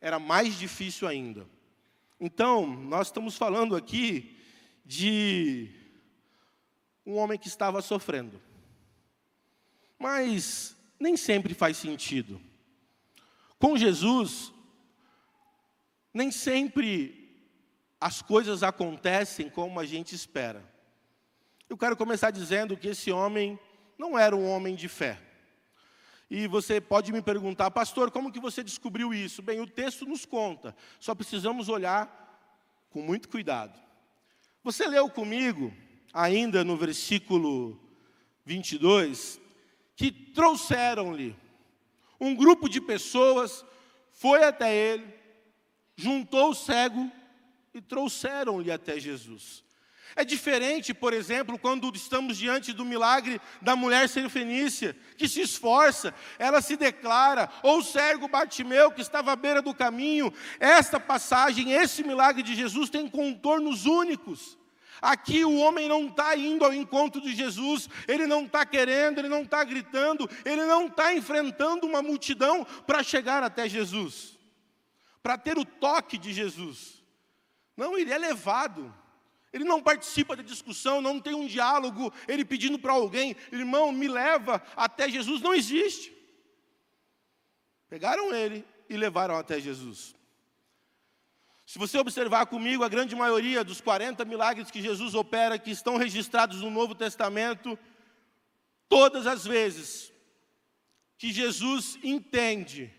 era 0.00 0.18
mais 0.18 0.58
difícil 0.58 1.06
ainda. 1.06 1.46
Então, 2.18 2.66
nós 2.66 3.08
estamos 3.08 3.36
falando 3.36 3.76
aqui 3.76 4.36
de 4.84 5.70
um 7.04 7.16
homem 7.16 7.38
que 7.38 7.48
estava 7.48 7.82
sofrendo. 7.82 8.40
Mas 9.98 10.76
nem 10.98 11.16
sempre 11.16 11.52
faz 11.52 11.76
sentido. 11.76 12.40
Com 13.58 13.76
Jesus, 13.76 14.52
nem 16.12 16.30
sempre 16.30 17.21
as 18.02 18.20
coisas 18.20 18.64
acontecem 18.64 19.48
como 19.48 19.78
a 19.78 19.86
gente 19.86 20.12
espera. 20.12 20.60
Eu 21.70 21.78
quero 21.78 21.96
começar 21.96 22.32
dizendo 22.32 22.76
que 22.76 22.88
esse 22.88 23.12
homem 23.12 23.56
não 23.96 24.18
era 24.18 24.34
um 24.34 24.50
homem 24.50 24.74
de 24.74 24.88
fé. 24.88 25.20
E 26.28 26.48
você 26.48 26.80
pode 26.80 27.12
me 27.12 27.22
perguntar, 27.22 27.70
pastor, 27.70 28.10
como 28.10 28.32
que 28.32 28.40
você 28.40 28.64
descobriu 28.64 29.14
isso? 29.14 29.40
Bem, 29.40 29.60
o 29.60 29.68
texto 29.68 30.04
nos 30.04 30.26
conta, 30.26 30.74
só 30.98 31.14
precisamos 31.14 31.68
olhar 31.68 32.10
com 32.90 33.00
muito 33.00 33.28
cuidado. 33.28 33.78
Você 34.64 34.88
leu 34.88 35.08
comigo, 35.08 35.72
ainda 36.12 36.64
no 36.64 36.76
versículo 36.76 37.80
22, 38.44 39.40
que 39.94 40.10
trouxeram-lhe 40.10 41.36
um 42.20 42.34
grupo 42.34 42.68
de 42.68 42.80
pessoas, 42.80 43.64
foi 44.10 44.42
até 44.42 44.74
ele, 44.74 45.06
juntou 45.96 46.50
o 46.50 46.54
cego 46.54 47.21
e 47.74 47.80
trouxeram-lhe 47.80 48.70
até 48.70 48.98
Jesus. 48.98 49.62
É 50.14 50.24
diferente, 50.24 50.92
por 50.92 51.14
exemplo, 51.14 51.58
quando 51.58 51.90
estamos 51.94 52.36
diante 52.36 52.72
do 52.72 52.84
milagre 52.84 53.40
da 53.62 53.74
mulher 53.74 54.08
serfenícia, 54.08 54.94
que 55.16 55.26
se 55.26 55.40
esforça, 55.40 56.14
ela 56.38 56.60
se 56.60 56.76
declara, 56.76 57.48
ou 57.62 57.78
o 57.78 57.82
cego 57.82 58.28
Bartimeu, 58.28 58.90
que 58.90 59.00
estava 59.00 59.32
à 59.32 59.36
beira 59.36 59.62
do 59.62 59.74
caminho. 59.74 60.32
Esta 60.60 61.00
passagem, 61.00 61.72
esse 61.72 62.04
milagre 62.04 62.42
de 62.42 62.54
Jesus 62.54 62.90
tem 62.90 63.08
contornos 63.08 63.86
únicos. 63.86 64.58
Aqui 65.00 65.44
o 65.44 65.56
homem 65.56 65.88
não 65.88 66.06
está 66.06 66.36
indo 66.36 66.64
ao 66.64 66.72
encontro 66.72 67.20
de 67.20 67.34
Jesus, 67.34 67.88
ele 68.06 68.26
não 68.26 68.44
está 68.44 68.64
querendo, 68.66 69.18
ele 69.18 69.28
não 69.28 69.42
está 69.42 69.64
gritando, 69.64 70.28
ele 70.44 70.64
não 70.64 70.86
está 70.86 71.14
enfrentando 71.14 71.86
uma 71.86 72.02
multidão 72.02 72.64
para 72.86 73.02
chegar 73.02 73.42
até 73.42 73.68
Jesus, 73.68 74.38
para 75.22 75.36
ter 75.36 75.58
o 75.58 75.64
toque 75.64 76.18
de 76.18 76.32
Jesus. 76.32 77.01
Não, 77.76 77.96
ele 77.96 78.12
é 78.12 78.18
levado 78.18 78.94
ele 79.52 79.64
não 79.64 79.82
participa 79.82 80.34
da 80.34 80.42
discussão, 80.42 81.02
não 81.02 81.20
tem 81.20 81.34
um 81.34 81.46
diálogo, 81.46 82.12
ele 82.26 82.44
pedindo 82.44 82.78
para 82.78 82.92
alguém, 82.92 83.36
irmão, 83.52 83.92
me 83.92 84.08
leva 84.08 84.62
até 84.74 85.08
Jesus, 85.08 85.42
não 85.42 85.54
existe. 85.54 86.10
Pegaram 87.88 88.34
ele 88.34 88.64
e 88.88 88.96
levaram 88.96 89.36
até 89.36 89.60
Jesus. 89.60 90.14
Se 91.66 91.78
você 91.78 91.98
observar 91.98 92.46
comigo, 92.46 92.82
a 92.82 92.88
grande 92.88 93.14
maioria 93.14 93.62
dos 93.62 93.80
40 93.80 94.24
milagres 94.24 94.70
que 94.70 94.80
Jesus 94.80 95.14
opera, 95.14 95.58
que 95.58 95.70
estão 95.70 95.98
registrados 95.98 96.62
no 96.62 96.70
Novo 96.70 96.94
Testamento, 96.94 97.78
todas 98.88 99.26
as 99.26 99.44
vezes 99.44 100.10
que 101.18 101.30
Jesus 101.30 101.98
entende 102.02 102.92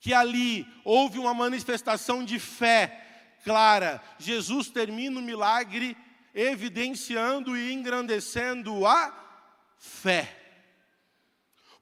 que 0.00 0.12
ali 0.12 0.66
houve 0.84 1.18
uma 1.18 1.32
manifestação 1.32 2.24
de 2.24 2.38
fé, 2.38 3.03
clara. 3.44 4.02
Jesus 4.18 4.70
termina 4.70 5.20
o 5.20 5.22
milagre 5.22 5.96
evidenciando 6.34 7.56
e 7.56 7.72
engrandecendo 7.72 8.86
a 8.86 9.12
fé. 9.78 10.40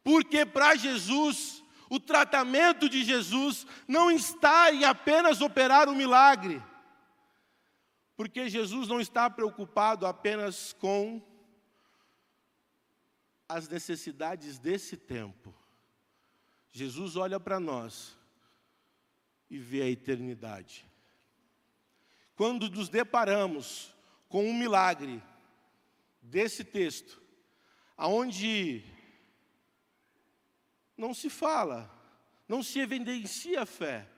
Porque 0.05 0.45
para 0.45 0.75
Jesus, 0.75 1.63
o 1.89 1.99
tratamento 1.99 2.89
de 2.89 3.05
Jesus 3.05 3.67
não 3.87 4.11
está 4.11 4.73
em 4.73 4.85
apenas 4.85 5.41
operar 5.41 5.89
o 5.89 5.95
milagre. 5.95 6.63
Porque 8.17 8.49
Jesus 8.49 8.89
não 8.89 9.01
está 9.01 9.31
preocupado 9.31 10.07
apenas 10.07 10.73
com 10.75 11.23
as 13.49 13.69
necessidades 13.69 14.59
desse 14.59 14.97
tempo. 14.97 15.55
Jesus 16.73 17.17
olha 17.17 17.39
para 17.39 17.61
nós 17.61 18.17
e 19.51 19.59
vê 19.59 19.83
a 19.83 19.89
eternidade. 19.89 20.92
Quando 22.35 22.69
nos 22.71 22.89
deparamos 22.89 23.95
com 24.29 24.49
um 24.49 24.55
milagre 24.55 25.23
desse 26.21 26.65
texto, 26.65 27.21
aonde 27.97 28.85
não 30.97 31.13
se 31.13 31.29
fala, 31.29 31.91
não 32.49 32.63
se 32.63 32.79
evidencia 32.79 33.63
a 33.63 33.67
fé, 33.67 34.09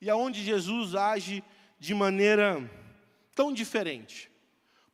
e 0.00 0.08
aonde 0.08 0.42
Jesus 0.42 0.94
age 0.94 1.44
de 1.78 1.94
maneira 1.94 2.70
tão 3.34 3.52
diferente. 3.52 4.30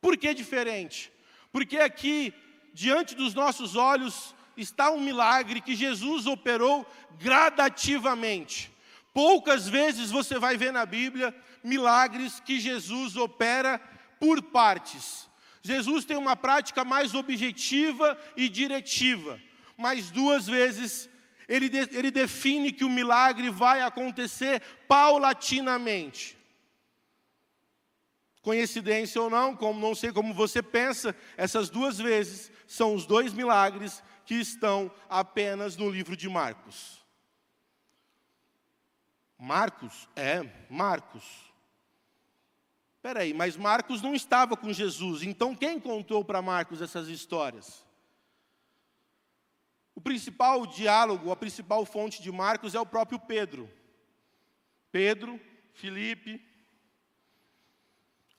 Por 0.01 0.17
que 0.17 0.33
diferente? 0.33 1.11
Porque 1.51 1.77
aqui, 1.77 2.33
diante 2.73 3.15
dos 3.15 3.33
nossos 3.33 3.75
olhos, 3.75 4.35
está 4.55 4.91
um 4.91 4.99
milagre 4.99 5.61
que 5.61 5.75
Jesus 5.75 6.25
operou 6.25 6.85
gradativamente. 7.17 8.71
Poucas 9.13 9.67
vezes 9.67 10.11
você 10.11 10.37
vai 10.37 10.57
ver 10.57 10.71
na 10.71 10.85
Bíblia 10.85 11.33
milagres 11.63 12.39
que 12.39 12.59
Jesus 12.59 13.15
opera 13.15 13.79
por 14.19 14.41
partes. 14.41 15.27
Jesus 15.61 16.05
tem 16.05 16.17
uma 16.17 16.35
prática 16.35 16.85
mais 16.85 17.13
objetiva 17.13 18.17
e 18.35 18.47
diretiva, 18.47 19.39
mas 19.75 20.09
duas 20.09 20.47
vezes 20.47 21.09
ele, 21.47 21.69
de, 21.69 21.77
ele 21.97 22.11
define 22.11 22.71
que 22.71 22.83
o 22.83 22.89
milagre 22.89 23.49
vai 23.49 23.81
acontecer 23.81 24.61
paulatinamente. 24.87 26.37
Coincidência 28.41 29.21
ou 29.21 29.29
não, 29.29 29.55
como 29.55 29.79
não 29.79 29.93
sei 29.93 30.11
como 30.11 30.33
você 30.33 30.61
pensa, 30.61 31.15
essas 31.35 31.69
duas 31.69 31.97
vezes 31.97 32.51
são 32.65 32.95
os 32.95 33.05
dois 33.05 33.33
milagres 33.33 34.01
que 34.25 34.35
estão 34.35 34.91
apenas 35.09 35.75
no 35.75 35.89
livro 35.89 36.15
de 36.15 36.29
Marcos. 36.29 37.05
Marcos? 39.37 40.07
É, 40.15 40.43
Marcos. 40.69 41.23
Espera 42.95 43.21
aí, 43.21 43.33
mas 43.33 43.55
Marcos 43.55 44.01
não 44.01 44.15
estava 44.15 44.57
com 44.57 44.73
Jesus, 44.73 45.23
então 45.23 45.55
quem 45.55 45.79
contou 45.79 46.25
para 46.25 46.41
Marcos 46.41 46.81
essas 46.81 47.07
histórias? 47.07 47.85
O 49.95 50.01
principal 50.01 50.65
diálogo, 50.65 51.31
a 51.31 51.35
principal 51.35 51.85
fonte 51.85 52.21
de 52.21 52.31
Marcos 52.31 52.75
é 52.75 52.79
o 52.79 52.85
próprio 52.85 53.19
Pedro. 53.19 53.71
Pedro, 54.91 55.39
Filipe. 55.73 56.43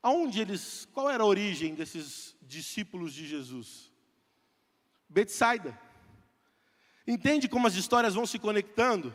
Aonde 0.02 0.40
eles, 0.40 0.86
qual 0.92 1.10
era 1.10 1.22
a 1.22 1.26
origem 1.26 1.74
desses 1.74 2.36
discípulos 2.42 3.12
de 3.12 3.26
Jesus? 3.26 3.92
Betsaida. 5.08 5.78
Entende 7.06 7.48
como 7.48 7.66
as 7.66 7.74
histórias 7.74 8.14
vão 8.14 8.26
se 8.26 8.38
conectando? 8.38 9.14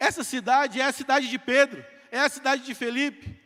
Essa 0.00 0.24
cidade 0.24 0.80
é 0.80 0.84
a 0.84 0.92
cidade 0.92 1.28
de 1.28 1.38
Pedro, 1.38 1.84
é 2.10 2.18
a 2.18 2.28
cidade 2.28 2.64
de 2.64 2.74
Felipe, 2.74 3.38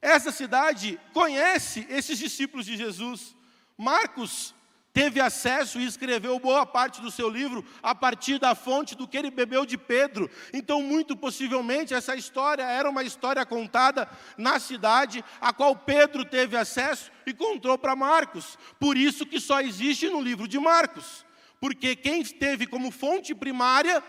essa 0.00 0.32
cidade 0.32 0.98
conhece 1.12 1.86
esses 1.90 2.18
discípulos 2.18 2.64
de 2.64 2.76
Jesus. 2.76 3.36
Marcos 3.76 4.54
teve 4.92 5.20
acesso 5.20 5.78
e 5.78 5.84
escreveu 5.84 6.38
boa 6.38 6.64
parte 6.64 7.02
do 7.02 7.10
seu 7.10 7.28
livro 7.28 7.64
a 7.82 7.94
partir 7.94 8.38
da 8.38 8.54
fonte 8.54 8.96
do 8.96 9.06
que 9.06 9.16
ele 9.16 9.30
bebeu 9.30 9.66
de 9.66 9.76
Pedro. 9.76 10.30
Então, 10.54 10.82
muito 10.82 11.14
possivelmente, 11.16 11.92
essa 11.92 12.16
história 12.16 12.62
era 12.62 12.88
uma 12.88 13.02
história 13.02 13.44
contada 13.44 14.08
na 14.38 14.58
cidade, 14.58 15.22
a 15.40 15.52
qual 15.52 15.76
Pedro 15.76 16.24
teve 16.24 16.56
acesso 16.56 17.12
e 17.26 17.34
contou 17.34 17.76
para 17.76 17.94
Marcos. 17.94 18.58
Por 18.78 18.96
isso 18.96 19.26
que 19.26 19.38
só 19.38 19.60
existe 19.60 20.08
no 20.08 20.20
livro 20.20 20.48
de 20.48 20.58
Marcos. 20.58 21.26
Porque 21.60 21.94
quem 21.94 22.22
teve 22.24 22.66
como 22.66 22.90
fonte 22.90 23.34
primária 23.34 24.02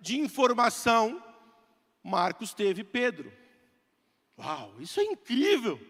de 0.00 0.18
informação, 0.18 1.22
Marcos 2.02 2.52
teve 2.52 2.84
Pedro. 2.84 3.32
Uau, 4.38 4.74
isso 4.80 5.00
é 5.00 5.04
incrível! 5.04 5.80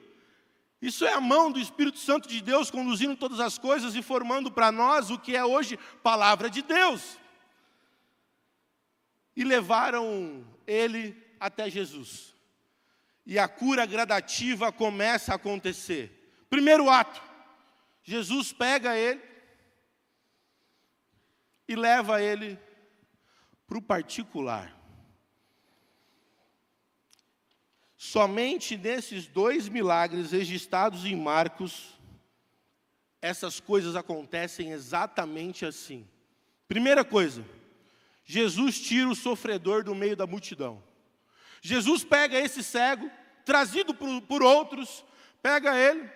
Isso 0.84 1.06
é 1.06 1.14
a 1.14 1.20
mão 1.20 1.50
do 1.50 1.58
Espírito 1.58 1.98
Santo 1.98 2.28
de 2.28 2.42
Deus 2.42 2.70
conduzindo 2.70 3.16
todas 3.16 3.40
as 3.40 3.56
coisas 3.56 3.94
e 3.94 4.02
formando 4.02 4.52
para 4.52 4.70
nós 4.70 5.10
o 5.10 5.18
que 5.18 5.34
é 5.34 5.42
hoje 5.42 5.78
palavra 6.02 6.50
de 6.50 6.60
Deus. 6.60 7.18
E 9.34 9.42
levaram 9.42 10.46
ele 10.66 11.16
até 11.40 11.70
Jesus. 11.70 12.34
E 13.24 13.38
a 13.38 13.48
cura 13.48 13.86
gradativa 13.86 14.70
começa 14.70 15.32
a 15.32 15.36
acontecer. 15.36 16.44
Primeiro 16.50 16.90
ato: 16.90 17.22
Jesus 18.02 18.52
pega 18.52 18.94
ele 18.94 19.22
e 21.66 21.74
leva 21.74 22.22
ele 22.22 22.58
para 23.74 23.78
o 23.78 23.82
particular. 23.82 24.72
Somente 27.96 28.76
nesses 28.76 29.26
dois 29.26 29.68
milagres 29.68 30.30
registrados 30.30 31.04
em 31.04 31.16
Marcos, 31.16 31.98
essas 33.20 33.58
coisas 33.58 33.96
acontecem 33.96 34.70
exatamente 34.70 35.64
assim. 35.66 36.06
Primeira 36.68 37.04
coisa, 37.04 37.44
Jesus 38.24 38.78
tira 38.78 39.08
o 39.08 39.14
sofredor 39.16 39.82
do 39.82 39.94
meio 39.94 40.14
da 40.14 40.26
multidão. 40.26 40.80
Jesus 41.60 42.04
pega 42.04 42.38
esse 42.38 42.62
cego, 42.62 43.10
trazido 43.44 43.92
por, 43.92 44.22
por 44.22 44.42
outros, 44.42 45.04
pega 45.42 45.76
ele, 45.76 46.08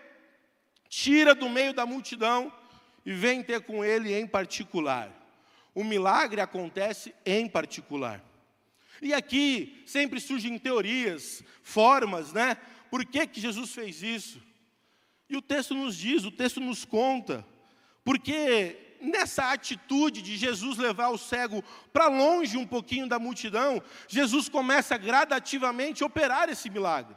tira 0.89 1.35
do 1.35 1.49
meio 1.49 1.73
da 1.73 1.85
multidão 1.85 2.53
e 3.05 3.13
vem 3.13 3.43
ter 3.43 3.63
com 3.63 3.85
ele 3.85 4.15
em 4.15 4.27
particular. 4.29 5.13
O 5.79 5.85
milagre 5.85 6.41
acontece 6.41 7.15
em 7.25 7.49
particular. 7.49 8.21
E 9.01 9.15
aqui 9.15 9.81
sempre 9.87 10.21
surgem 10.21 10.59
teorias, 10.59 11.41
formas, 11.63 12.33
né? 12.33 12.57
Por 12.91 13.07
que, 13.07 13.25
que 13.29 13.41
Jesus 13.41 13.73
fez 13.73 14.03
isso? 14.03 14.43
E 15.31 15.37
o 15.37 15.41
texto 15.41 15.75
nos 15.75 15.97
diz, 15.97 16.25
o 16.25 16.33
texto 16.33 16.59
nos 16.59 16.85
conta. 16.85 17.47
Porque 18.05 18.97
nessa 19.01 19.53
atitude 19.53 20.21
de 20.21 20.37
Jesus 20.37 20.79
levar 20.79 21.11
o 21.11 21.17
cego 21.17 21.63
para 21.93 22.09
longe 22.09 22.57
um 22.57 22.67
pouquinho 22.67 23.07
da 23.07 23.21
multidão, 23.21 23.81
Jesus 24.09 24.49
começa 24.49 24.99
gradativamente 24.99 26.03
a 26.03 26.07
operar 26.07 26.49
esse 26.49 26.69
milagre. 26.69 27.15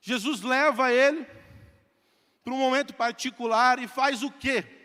Jesus 0.00 0.40
leva 0.40 0.92
ele 0.92 1.24
para 2.42 2.54
um 2.54 2.58
momento 2.58 2.92
particular 2.92 3.78
e 3.78 3.86
faz 3.86 4.24
o 4.24 4.32
quê? 4.32 4.81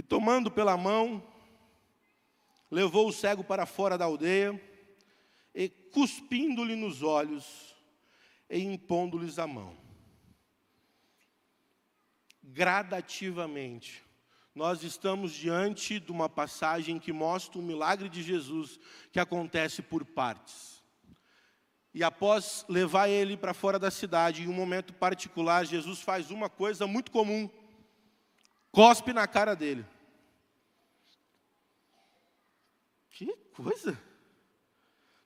E 0.00 0.02
tomando 0.02 0.50
pela 0.50 0.78
mão, 0.78 1.22
levou 2.70 3.06
o 3.06 3.12
cego 3.12 3.44
para 3.44 3.66
fora 3.66 3.98
da 3.98 4.06
aldeia 4.06 4.58
e, 5.54 5.68
cuspindo-lhe 5.68 6.74
nos 6.74 7.02
olhos 7.02 7.76
e 8.48 8.60
impondo-lhes 8.60 9.38
a 9.38 9.46
mão. 9.46 9.76
Gradativamente, 12.42 14.02
nós 14.54 14.82
estamos 14.82 15.34
diante 15.34 16.00
de 16.00 16.10
uma 16.10 16.30
passagem 16.30 16.98
que 16.98 17.12
mostra 17.12 17.58
o 17.58 17.62
milagre 17.62 18.08
de 18.08 18.22
Jesus 18.22 18.80
que 19.12 19.20
acontece 19.20 19.82
por 19.82 20.02
partes. 20.02 20.82
E 21.92 22.02
após 22.02 22.64
levar 22.70 23.06
ele 23.06 23.36
para 23.36 23.52
fora 23.52 23.78
da 23.78 23.90
cidade, 23.90 24.44
em 24.44 24.48
um 24.48 24.54
momento 24.54 24.94
particular, 24.94 25.66
Jesus 25.66 26.00
faz 26.00 26.30
uma 26.30 26.48
coisa 26.48 26.86
muito 26.86 27.10
comum: 27.10 27.50
cospe 28.70 29.12
na 29.12 29.26
cara 29.26 29.54
dele. 29.54 29.84
Que 33.10 33.26
coisa! 33.54 33.98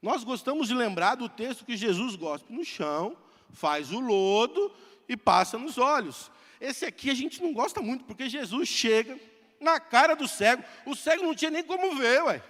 Nós 0.00 0.22
gostamos 0.22 0.68
de 0.68 0.74
lembrar 0.74 1.14
do 1.14 1.28
texto 1.28 1.64
que 1.64 1.76
Jesus 1.76 2.14
gosta 2.14 2.52
no 2.52 2.64
chão, 2.64 3.16
faz 3.50 3.90
o 3.90 4.00
lodo 4.00 4.70
e 5.09 5.16
passa 5.16 5.57
nos 5.57 5.78
olhos. 5.78 6.30
Esse 6.61 6.85
aqui 6.85 7.11
a 7.11 7.14
gente 7.14 7.42
não 7.42 7.52
gosta 7.52 7.80
muito, 7.80 8.04
porque 8.04 8.28
Jesus 8.28 8.68
chega 8.68 9.18
na 9.61 9.80
cara 9.80 10.14
do 10.14 10.28
cego, 10.28 10.62
o 10.85 10.94
cego 10.94 11.22
não 11.22 11.35
tinha 11.35 11.50
nem 11.50 11.62
como 11.62 11.96
ver, 11.96 12.22
ué, 12.24 12.42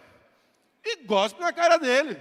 e 0.85 0.97
gospe 1.05 1.41
na 1.41 1.53
cara 1.53 1.79
dele. 1.79 2.21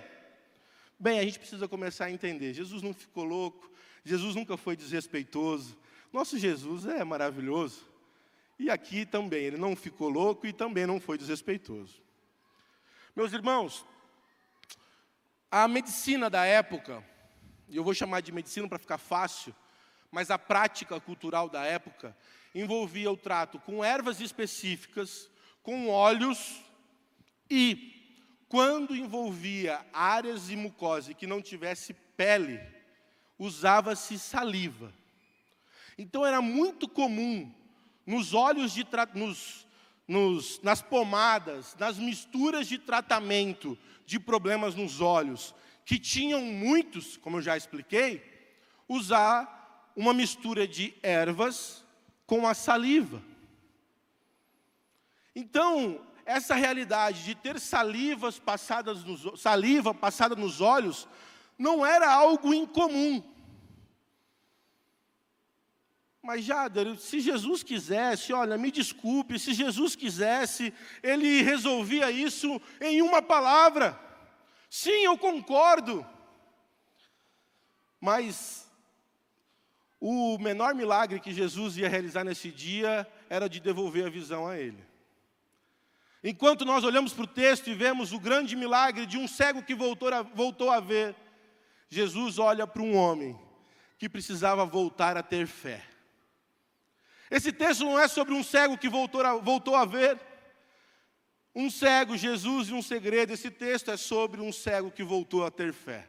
Bem, 1.00 1.20
a 1.20 1.24
gente 1.24 1.40
precisa 1.40 1.68
começar 1.68 2.06
a 2.06 2.12
entender: 2.12 2.54
Jesus 2.54 2.82
não 2.82 2.94
ficou 2.94 3.24
louco, 3.24 3.72
Jesus 4.06 4.36
nunca 4.36 4.56
foi 4.56 4.76
desrespeitoso, 4.76 5.78
nosso 6.12 6.38
Jesus 6.38 6.86
é 6.86 7.04
maravilhoso. 7.04 7.93
E 8.58 8.70
aqui 8.70 9.06
também, 9.06 9.44
ele 9.44 9.58
não 9.58 9.76
ficou 9.76 10.10
louco 10.10 10.46
e 10.46 10.54
também 10.54 10.86
não 10.86 11.00
foi 11.00 11.18
desrespeitoso. 11.18 12.02
Meus 13.16 13.34
irmãos, 13.34 13.86
a 15.52 15.68
medicina 15.68 16.30
da 16.30 16.46
época, 16.46 17.04
e 17.68 17.78
eu 17.78 17.84
vou 17.84 17.94
chamar 17.94 18.22
de 18.22 18.32
medicina 18.32 18.68
para 18.68 18.80
ficar 18.80 18.98
fácil, 18.98 19.56
mas 20.12 20.32
a 20.32 20.38
prática 20.38 21.00
cultural 21.00 21.50
da 21.50 21.64
época 21.64 22.16
envolvia 22.54 23.12
o 23.12 23.18
trato 23.18 23.60
com 23.60 23.84
ervas 23.84 24.20
específicas, 24.20 25.30
com 25.62 25.90
óleos 25.90 26.62
e, 27.50 27.92
quando 28.48 28.96
envolvia 28.96 29.86
áreas 29.92 30.48
de 30.48 30.56
mucosa 30.56 31.14
que 31.14 31.26
não 31.26 31.42
tivesse 31.42 31.94
pele, 32.16 32.60
usava-se 33.38 34.20
saliva. 34.20 34.94
Então 35.98 36.26
era 36.26 36.42
muito 36.42 36.88
comum 36.88 37.52
nos 38.06 38.34
óleos 38.34 38.74
de 38.74 38.86
nos 39.14 39.64
nos, 40.08 40.62
nas 40.62 40.82
pomadas, 40.82 41.76
nas 41.80 41.98
misturas 41.98 42.68
de 42.68 42.78
tratamento 42.78 43.78
de 44.06 44.20
problemas 44.20 44.76
nos 44.76 45.02
olhos, 45.02 45.56
que 45.86 45.98
tinham 45.98 46.42
muitos, 46.42 47.18
como 47.18 47.38
eu 47.38 47.42
já 47.42 47.56
expliquei, 47.56 48.24
usar 48.88 49.92
uma 49.96 50.14
mistura 50.14 50.68
de 50.68 50.94
ervas 51.02 51.84
com 52.26 52.48
a 52.48 52.54
saliva. 52.54 53.22
Então, 55.36 56.02
essa 56.26 56.56
realidade 56.56 57.24
de 57.24 57.36
ter 57.36 57.60
salivas 57.60 58.40
passadas 58.40 59.04
nos, 59.04 59.42
saliva 59.42 59.94
passada 59.94 60.36
nos 60.36 60.62
olhos 60.62 61.08
não 61.58 61.86
era 61.86 62.12
algo 62.12 62.54
incomum. 62.54 63.24
Mas, 66.26 66.46
Jader, 66.46 66.98
se 66.98 67.20
Jesus 67.20 67.64
quisesse, 67.64 68.32
olha, 68.32 68.58
me 68.58 68.72
desculpe, 68.72 69.38
se 69.38 69.54
Jesus 69.54 69.94
quisesse, 69.94 70.74
ele 71.04 71.42
resolvia 71.42 72.10
isso 72.10 72.62
em 72.80 73.02
uma 73.02 73.22
palavra. 73.22 74.00
Sim, 74.70 75.04
eu 75.04 75.18
concordo. 75.18 76.08
Mas 78.00 78.72
o 80.00 80.38
menor 80.38 80.74
milagre 80.74 81.20
que 81.20 81.34
Jesus 81.34 81.76
ia 81.76 81.90
realizar 81.90 82.24
nesse 82.24 82.50
dia 82.50 83.06
era 83.30 83.50
de 83.50 83.60
devolver 83.60 84.06
a 84.06 84.10
visão 84.10 84.48
a 84.48 84.58
ele. 84.58 84.82
Enquanto 86.24 86.64
nós 86.64 86.86
olhamos 86.86 87.12
para 87.12 87.26
o 87.26 87.28
texto 87.28 87.70
e 87.70 87.74
vemos 87.74 88.14
o 88.14 88.20
grande 88.20 88.56
milagre 88.56 89.06
de 89.06 89.18
um 89.18 89.28
cego 89.28 89.62
que 89.62 89.76
voltou 89.76 90.08
a, 90.08 90.22
voltou 90.22 90.72
a 90.72 90.80
ver, 90.80 91.14
Jesus 91.90 92.40
olha 92.40 92.66
para 92.66 92.82
um 92.82 92.96
homem 92.96 93.38
que 93.98 94.08
precisava 94.08 94.66
voltar 94.66 95.18
a 95.18 95.22
ter 95.22 95.48
fé. 95.48 95.93
Esse 97.34 97.52
texto 97.52 97.84
não 97.84 98.00
é 98.00 98.08
sobre 98.08 98.32
um 98.36 98.44
cego 98.44 98.78
que 98.78 98.88
voltou 98.88 99.22
a, 99.22 99.34
voltou 99.38 99.76
a 99.76 99.86
ver. 99.86 100.22
Um 101.56 101.68
cego, 101.68 102.16
Jesus 102.16 102.70
e 102.70 102.74
um 102.74 102.82
segredo. 102.84 103.34
Esse 103.34 103.50
texto 103.50 103.90
é 103.90 103.98
sobre 103.98 104.40
um 104.40 104.54
cego 104.54 104.92
que 104.92 105.04
voltou 105.04 105.44
a 105.44 105.50
ter 105.50 105.74
fé. 105.74 106.08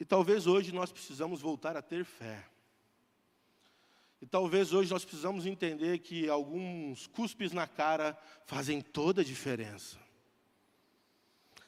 E 0.00 0.04
talvez 0.04 0.48
hoje 0.48 0.72
nós 0.72 0.90
precisamos 0.90 1.40
voltar 1.40 1.76
a 1.76 1.82
ter 1.82 2.04
fé. 2.04 2.44
E 4.20 4.26
talvez 4.26 4.72
hoje 4.72 4.90
nós 4.90 5.04
precisamos 5.04 5.46
entender 5.46 6.00
que 6.00 6.28
alguns 6.28 7.06
cuspes 7.06 7.52
na 7.52 7.68
cara 7.68 8.18
fazem 8.46 8.80
toda 8.80 9.20
a 9.20 9.24
diferença. 9.24 9.96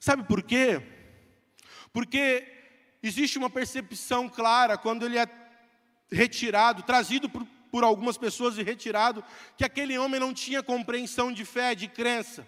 Sabe 0.00 0.24
por 0.24 0.42
quê? 0.42 0.82
Porque 1.92 2.59
existe 3.02 3.38
uma 3.38 3.50
percepção 3.50 4.28
clara 4.28 4.76
quando 4.76 5.04
ele 5.04 5.18
é 5.18 5.28
retirado, 6.10 6.82
trazido 6.82 7.28
por, 7.28 7.46
por 7.70 7.84
algumas 7.84 8.16
pessoas 8.16 8.58
e 8.58 8.62
retirado, 8.62 9.24
que 9.56 9.64
aquele 9.64 9.96
homem 9.98 10.20
não 10.20 10.34
tinha 10.34 10.62
compreensão 10.62 11.32
de 11.32 11.44
fé, 11.44 11.74
de 11.74 11.88
crença. 11.88 12.46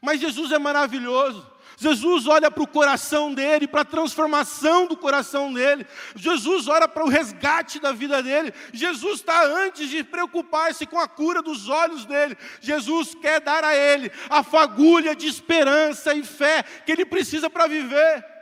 Mas 0.00 0.20
Jesus 0.20 0.52
é 0.52 0.58
maravilhoso. 0.58 1.52
Jesus 1.76 2.26
olha 2.26 2.50
para 2.50 2.62
o 2.62 2.68
coração 2.68 3.34
dele, 3.34 3.66
para 3.66 3.80
a 3.80 3.86
transformação 3.86 4.86
do 4.86 4.96
coração 4.96 5.52
dele. 5.52 5.86
Jesus 6.14 6.68
olha 6.68 6.86
para 6.86 7.04
o 7.04 7.08
resgate 7.08 7.80
da 7.80 7.92
vida 7.92 8.22
dele. 8.22 8.52
Jesus 8.72 9.20
está 9.20 9.44
antes 9.44 9.88
de 9.88 10.04
preocupar-se 10.04 10.86
com 10.86 10.98
a 10.98 11.08
cura 11.08 11.42
dos 11.42 11.68
olhos 11.68 12.04
dele. 12.04 12.36
Jesus 12.60 13.14
quer 13.14 13.40
dar 13.40 13.64
a 13.64 13.74
ele 13.74 14.10
a 14.28 14.42
fagulha 14.42 15.16
de 15.16 15.26
esperança 15.26 16.14
e 16.14 16.22
fé 16.22 16.62
que 16.84 16.92
ele 16.92 17.04
precisa 17.04 17.50
para 17.50 17.66
viver. 17.66 18.33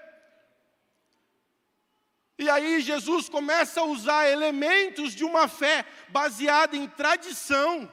E 2.39 2.49
aí 2.49 2.81
Jesus 2.81 3.29
começa 3.29 3.81
a 3.81 3.85
usar 3.85 4.29
elementos 4.29 5.15
de 5.15 5.25
uma 5.25 5.47
fé 5.47 5.85
baseada 6.09 6.77
em 6.77 6.89
tradição 6.89 7.91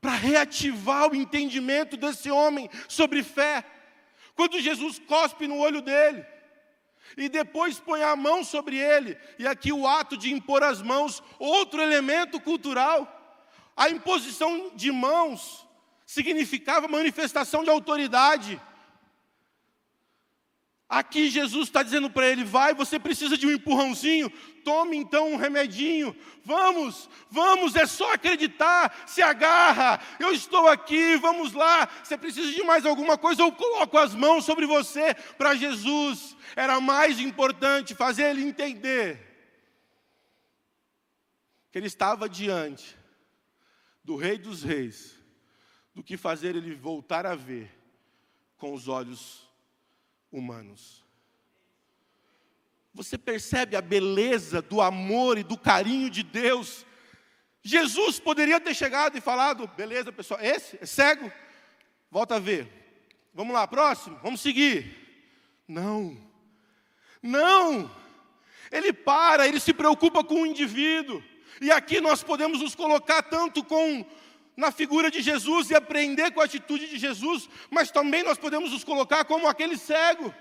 para 0.00 0.12
reativar 0.12 1.10
o 1.10 1.14
entendimento 1.14 1.96
desse 1.96 2.30
homem 2.30 2.70
sobre 2.88 3.22
fé. 3.22 3.64
Quando 4.34 4.60
Jesus 4.60 4.98
cospe 4.98 5.46
no 5.46 5.58
olho 5.58 5.82
dele, 5.82 6.24
e 7.16 7.28
depois 7.28 7.78
põe 7.78 8.02
a 8.02 8.14
mão 8.14 8.44
sobre 8.44 8.76
ele, 8.76 9.16
e 9.38 9.46
aqui 9.46 9.72
o 9.72 9.86
ato 9.86 10.16
de 10.16 10.32
impor 10.32 10.62
as 10.62 10.82
mãos, 10.82 11.22
outro 11.38 11.80
elemento 11.80 12.40
cultural. 12.40 13.14
A 13.76 13.88
imposição 13.88 14.72
de 14.74 14.92
mãos 14.92 15.66
significava 16.04 16.88
manifestação 16.88 17.64
de 17.64 17.70
autoridade. 17.70 18.60
Aqui 20.88 21.28
Jesus 21.28 21.68
está 21.68 21.82
dizendo 21.82 22.08
para 22.08 22.26
ele: 22.26 22.44
vai, 22.44 22.72
você 22.72 22.98
precisa 22.98 23.36
de 23.36 23.46
um 23.46 23.52
empurrãozinho, 23.52 24.30
tome 24.64 24.96
então 24.96 25.32
um 25.32 25.36
remedinho, 25.36 26.16
vamos, 26.42 27.10
vamos, 27.30 27.76
é 27.76 27.84
só 27.84 28.14
acreditar, 28.14 29.04
se 29.06 29.20
agarra, 29.20 30.00
eu 30.18 30.32
estou 30.32 30.66
aqui, 30.66 31.16
vamos 31.16 31.52
lá. 31.52 31.86
Você 32.02 32.16
precisa 32.16 32.50
de 32.50 32.62
mais 32.62 32.86
alguma 32.86 33.18
coisa, 33.18 33.42
eu 33.42 33.52
coloco 33.52 33.98
as 33.98 34.14
mãos 34.14 34.46
sobre 34.46 34.64
você. 34.64 35.12
Para 35.36 35.54
Jesus 35.54 36.34
era 36.56 36.80
mais 36.80 37.20
importante 37.20 37.94
fazer 37.94 38.30
ele 38.30 38.42
entender 38.44 39.26
que 41.70 41.76
ele 41.76 41.86
estava 41.86 42.30
diante 42.30 42.96
do 44.02 44.16
Rei 44.16 44.38
dos 44.38 44.62
Reis, 44.62 45.14
do 45.94 46.02
que 46.02 46.16
fazer 46.16 46.56
ele 46.56 46.74
voltar 46.74 47.26
a 47.26 47.34
ver 47.34 47.70
com 48.56 48.72
os 48.72 48.88
olhos 48.88 49.47
humanos. 50.30 51.04
Você 52.94 53.16
percebe 53.16 53.76
a 53.76 53.80
beleza 53.80 54.60
do 54.60 54.80
amor 54.80 55.38
e 55.38 55.42
do 55.42 55.56
carinho 55.56 56.10
de 56.10 56.22
Deus? 56.22 56.84
Jesus 57.62 58.18
poderia 58.18 58.60
ter 58.60 58.74
chegado 58.74 59.16
e 59.16 59.20
falado: 59.20 59.66
beleza, 59.76 60.10
pessoal, 60.12 60.40
esse 60.40 60.78
é 60.80 60.86
cego, 60.86 61.30
volta 62.10 62.36
a 62.36 62.40
ver. 62.40 62.68
Vamos 63.34 63.54
lá, 63.54 63.66
próximo, 63.66 64.18
vamos 64.22 64.40
seguir. 64.40 64.96
Não, 65.68 66.16
não, 67.22 67.90
ele 68.70 68.92
para, 68.92 69.46
ele 69.46 69.60
se 69.60 69.72
preocupa 69.72 70.24
com 70.24 70.42
o 70.42 70.46
indivíduo. 70.46 71.22
E 71.60 71.70
aqui 71.70 72.00
nós 72.00 72.22
podemos 72.22 72.60
nos 72.60 72.74
colocar 72.74 73.22
tanto 73.22 73.64
com 73.64 74.04
na 74.58 74.72
figura 74.72 75.08
de 75.08 75.22
Jesus 75.22 75.70
e 75.70 75.76
aprender 75.76 76.32
com 76.32 76.40
a 76.40 76.44
atitude 76.44 76.88
de 76.88 76.98
Jesus, 76.98 77.48
mas 77.70 77.92
também 77.92 78.24
nós 78.24 78.36
podemos 78.36 78.72
nos 78.72 78.82
colocar 78.82 79.24
como 79.24 79.46
aquele 79.46 79.78
cego. 79.78 80.34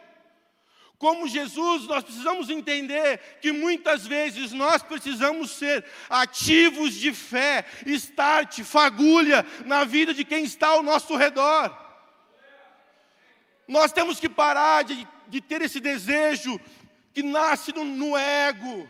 Como 0.98 1.28
Jesus, 1.28 1.84
nós 1.84 2.04
precisamos 2.04 2.50
entender 2.50 3.20
que 3.40 3.52
muitas 3.52 4.08
vezes 4.08 4.52
nós 4.54 4.82
precisamos 4.82 5.52
ser 5.52 5.86
ativos 6.10 6.96
de 6.96 7.14
fé, 7.14 7.64
start, 7.86 8.64
fagulha 8.64 9.46
na 9.66 9.84
vida 9.84 10.16
de 10.16 10.26
quem 10.26 10.44
está 10.44 10.70
ao 10.70 10.82
nosso 10.82 11.16
redor. 11.16 11.78
Nós 13.68 13.92
temos 13.92 14.20
que 14.20 14.28
parar 14.28 14.84
de, 14.84 15.08
de 15.28 15.42
ter 15.42 15.62
esse 15.62 15.80
desejo 15.80 16.60
que 17.14 17.22
nasce 17.22 17.72
no, 17.72 17.86
no 17.86 18.18
ego 18.18 18.90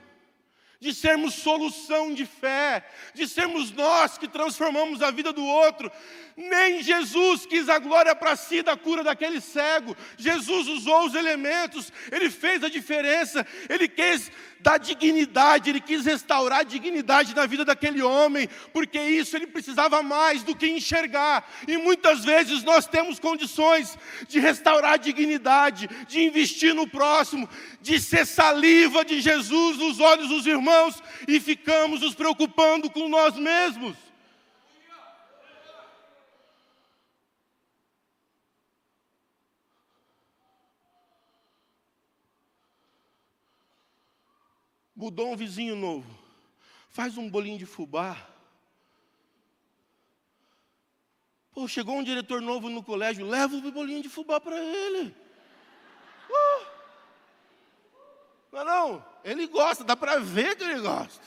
de 0.80 0.94
sermos 0.94 1.34
solução 1.36 2.13
de 2.13 2.26
fé, 2.26 2.86
de 3.13 3.28
sermos 3.28 3.72
nós 3.72 4.18
que 4.18 4.28
transformamos 4.28 5.02
a 5.02 5.12
vida 5.12 5.34
do 5.34 5.44
outro. 5.44 5.92
Nem 6.38 6.84
Jesus 6.84 7.47
quis 7.47 7.67
a 7.67 7.80
glória 7.80 8.15
para 8.15 8.36
si 8.36 8.62
da 8.62 8.78
cura 8.78 9.04
daquele 9.04 9.41
cego. 9.41 9.97
Jesus 10.15 10.67
usou 10.67 11.08
os 11.08 11.15
elementos, 11.15 11.91
ele 12.12 12.30
fez 12.30 12.63
a 12.63 12.69
diferença, 12.69 13.43
ele 13.67 13.88
quis 13.88 14.32
dar 14.60 14.78
dignidade, 14.78 15.71
ele 15.71 15.82
quis 15.82 16.06
restaurar 16.06 16.60
a 16.60 16.63
dignidade 16.63 17.36
na 17.36 17.47
vida 17.47 17.65
daquele 17.65 18.04
homem, 18.04 18.47
porque 18.71 19.00
isso 19.00 19.36
ele 19.36 19.47
precisava 19.47 20.04
mais 20.04 20.43
do 20.43 20.56
que 20.56 20.67
enxergar. 20.67 21.43
E 21.67 21.76
muitas 21.76 22.23
vezes 22.23 22.63
nós 22.63 22.86
temos 22.86 23.19
condições 23.19 23.97
de 24.28 24.39
restaurar 24.39 24.93
a 24.93 24.97
dignidade, 24.97 25.89
de 26.08 26.23
investir 26.23 26.76
no 26.76 26.88
próximo, 26.88 27.50
de 27.82 28.00
ser 28.00 28.28
saliva 28.28 29.04
de 29.04 29.19
Jesus 29.21 29.78
nos 29.78 30.00
olhos 30.00 30.30
dos 30.30 30.45
irmãos 30.45 31.02
e 31.28 31.39
ficamos 31.39 32.02
nos 32.02 32.13
preocupando 32.13 32.91
com 32.91 33.10
nós 33.10 33.36
mesmos. 33.36 34.07
Mudou 44.98 45.32
um 45.32 45.36
vizinho 45.36 45.76
novo, 45.76 46.10
faz 46.90 47.18
um 47.18 47.30
bolinho 47.30 47.60
de 47.60 47.68
fubá. 47.68 48.18
Pô, 51.52 51.68
chegou 51.68 51.96
um 51.96 52.04
diretor 52.04 52.42
novo 52.42 52.68
no 52.68 52.84
colégio, 52.84 53.26
leva 53.26 53.56
o 53.56 53.72
bolinho 53.72 54.02
de 54.02 54.10
fubá 54.10 54.42
para 54.42 54.58
ele. 54.58 55.16
Uh! 56.30 56.66
Não, 58.52 58.66
não, 58.66 59.06
ele 59.24 59.46
gosta, 59.46 59.84
dá 59.84 59.96
para 59.96 60.20
ver 60.20 60.56
que 60.56 60.64
ele 60.64 60.82
gosta. 60.82 61.26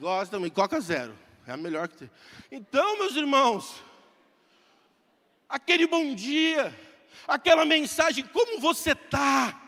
Gosta 0.00 0.36
também, 0.36 0.50
Coca 0.50 0.80
Zero, 0.80 1.16
é 1.46 1.52
a 1.52 1.56
melhor 1.56 1.86
que 1.86 1.98
tem. 1.98 2.10
Então, 2.50 2.98
meus 2.98 3.14
irmãos, 3.14 3.80
aquele 5.48 5.86
bom 5.86 6.16
dia, 6.16 6.76
aquela 7.28 7.64
mensagem, 7.64 8.24
como 8.26 8.58
você 8.58 8.90
está? 8.90 9.61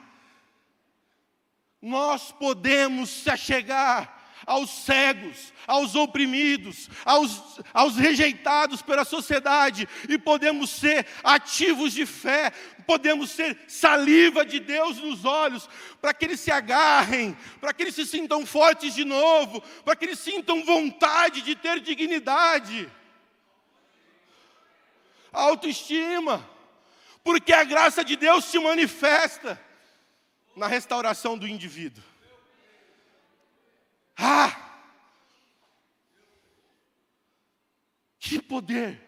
Nós 1.85 2.33
podemos 2.33 3.11
se 3.11 3.31
achegar 3.31 4.23
aos 4.47 4.71
cegos, 4.71 5.53
aos 5.67 5.95
oprimidos, 5.95 6.89
aos, 7.05 7.61
aos 7.73 7.97
rejeitados 7.97 8.81
pela 8.81 9.05
sociedade, 9.05 9.87
e 10.09 10.17
podemos 10.17 10.71
ser 10.71 11.07
ativos 11.23 11.93
de 11.93 12.07
fé, 12.07 12.53
podemos 12.87 13.31
ser 13.31 13.59
saliva 13.69 14.47
de 14.47 14.61
Deus 14.61 14.99
nos 14.99 15.27
olhos, 15.27 15.69
para 16.01 16.15
que 16.15 16.25
eles 16.25 16.41
se 16.41 16.51
agarrem, 16.51 17.37
para 17.61 17.73
que 17.75 17.83
eles 17.83 17.95
se 17.95 18.07
sintam 18.07 18.47
fortes 18.47 18.95
de 18.95 19.05
novo, 19.05 19.61
para 19.85 19.95
que 19.95 20.07
eles 20.07 20.19
sintam 20.19 20.65
vontade 20.65 21.43
de 21.43 21.55
ter 21.55 21.81
dignidade, 21.81 22.91
autoestima, 25.31 26.49
porque 27.23 27.53
a 27.53 27.65
graça 27.65 28.03
de 28.03 28.17
Deus 28.17 28.47
se 28.47 28.59
manifesta 28.59 29.61
na 30.57 30.67
restauração 30.67 31.37
do 31.37 31.47
indivíduo. 31.47 32.03
Ah! 34.17 34.81
Que 38.19 38.41
poder! 38.41 39.01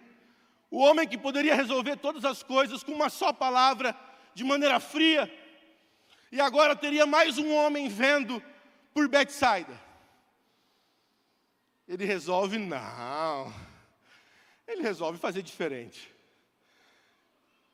O 0.71 0.79
homem 0.79 1.07
que 1.07 1.17
poderia 1.17 1.55
resolver 1.55 1.97
todas 1.97 2.25
as 2.25 2.43
coisas 2.43 2.83
com 2.83 2.93
uma 2.93 3.09
só 3.09 3.33
palavra, 3.33 3.95
de 4.35 4.45
maneira 4.45 4.81
fria, 4.81 5.33
e 6.31 6.41
agora 6.41 6.75
teria 6.75 7.07
mais 7.07 7.39
um 7.39 7.55
homem 7.55 7.89
vendo 7.89 8.43
por 8.93 9.09
Betsaida. 9.09 9.81
Ele 11.87 12.05
resolve, 12.05 12.59
não. 12.59 13.55
Ele 14.67 14.83
resolve 14.83 15.19
fazer 15.19 15.43
diferente 15.43 16.16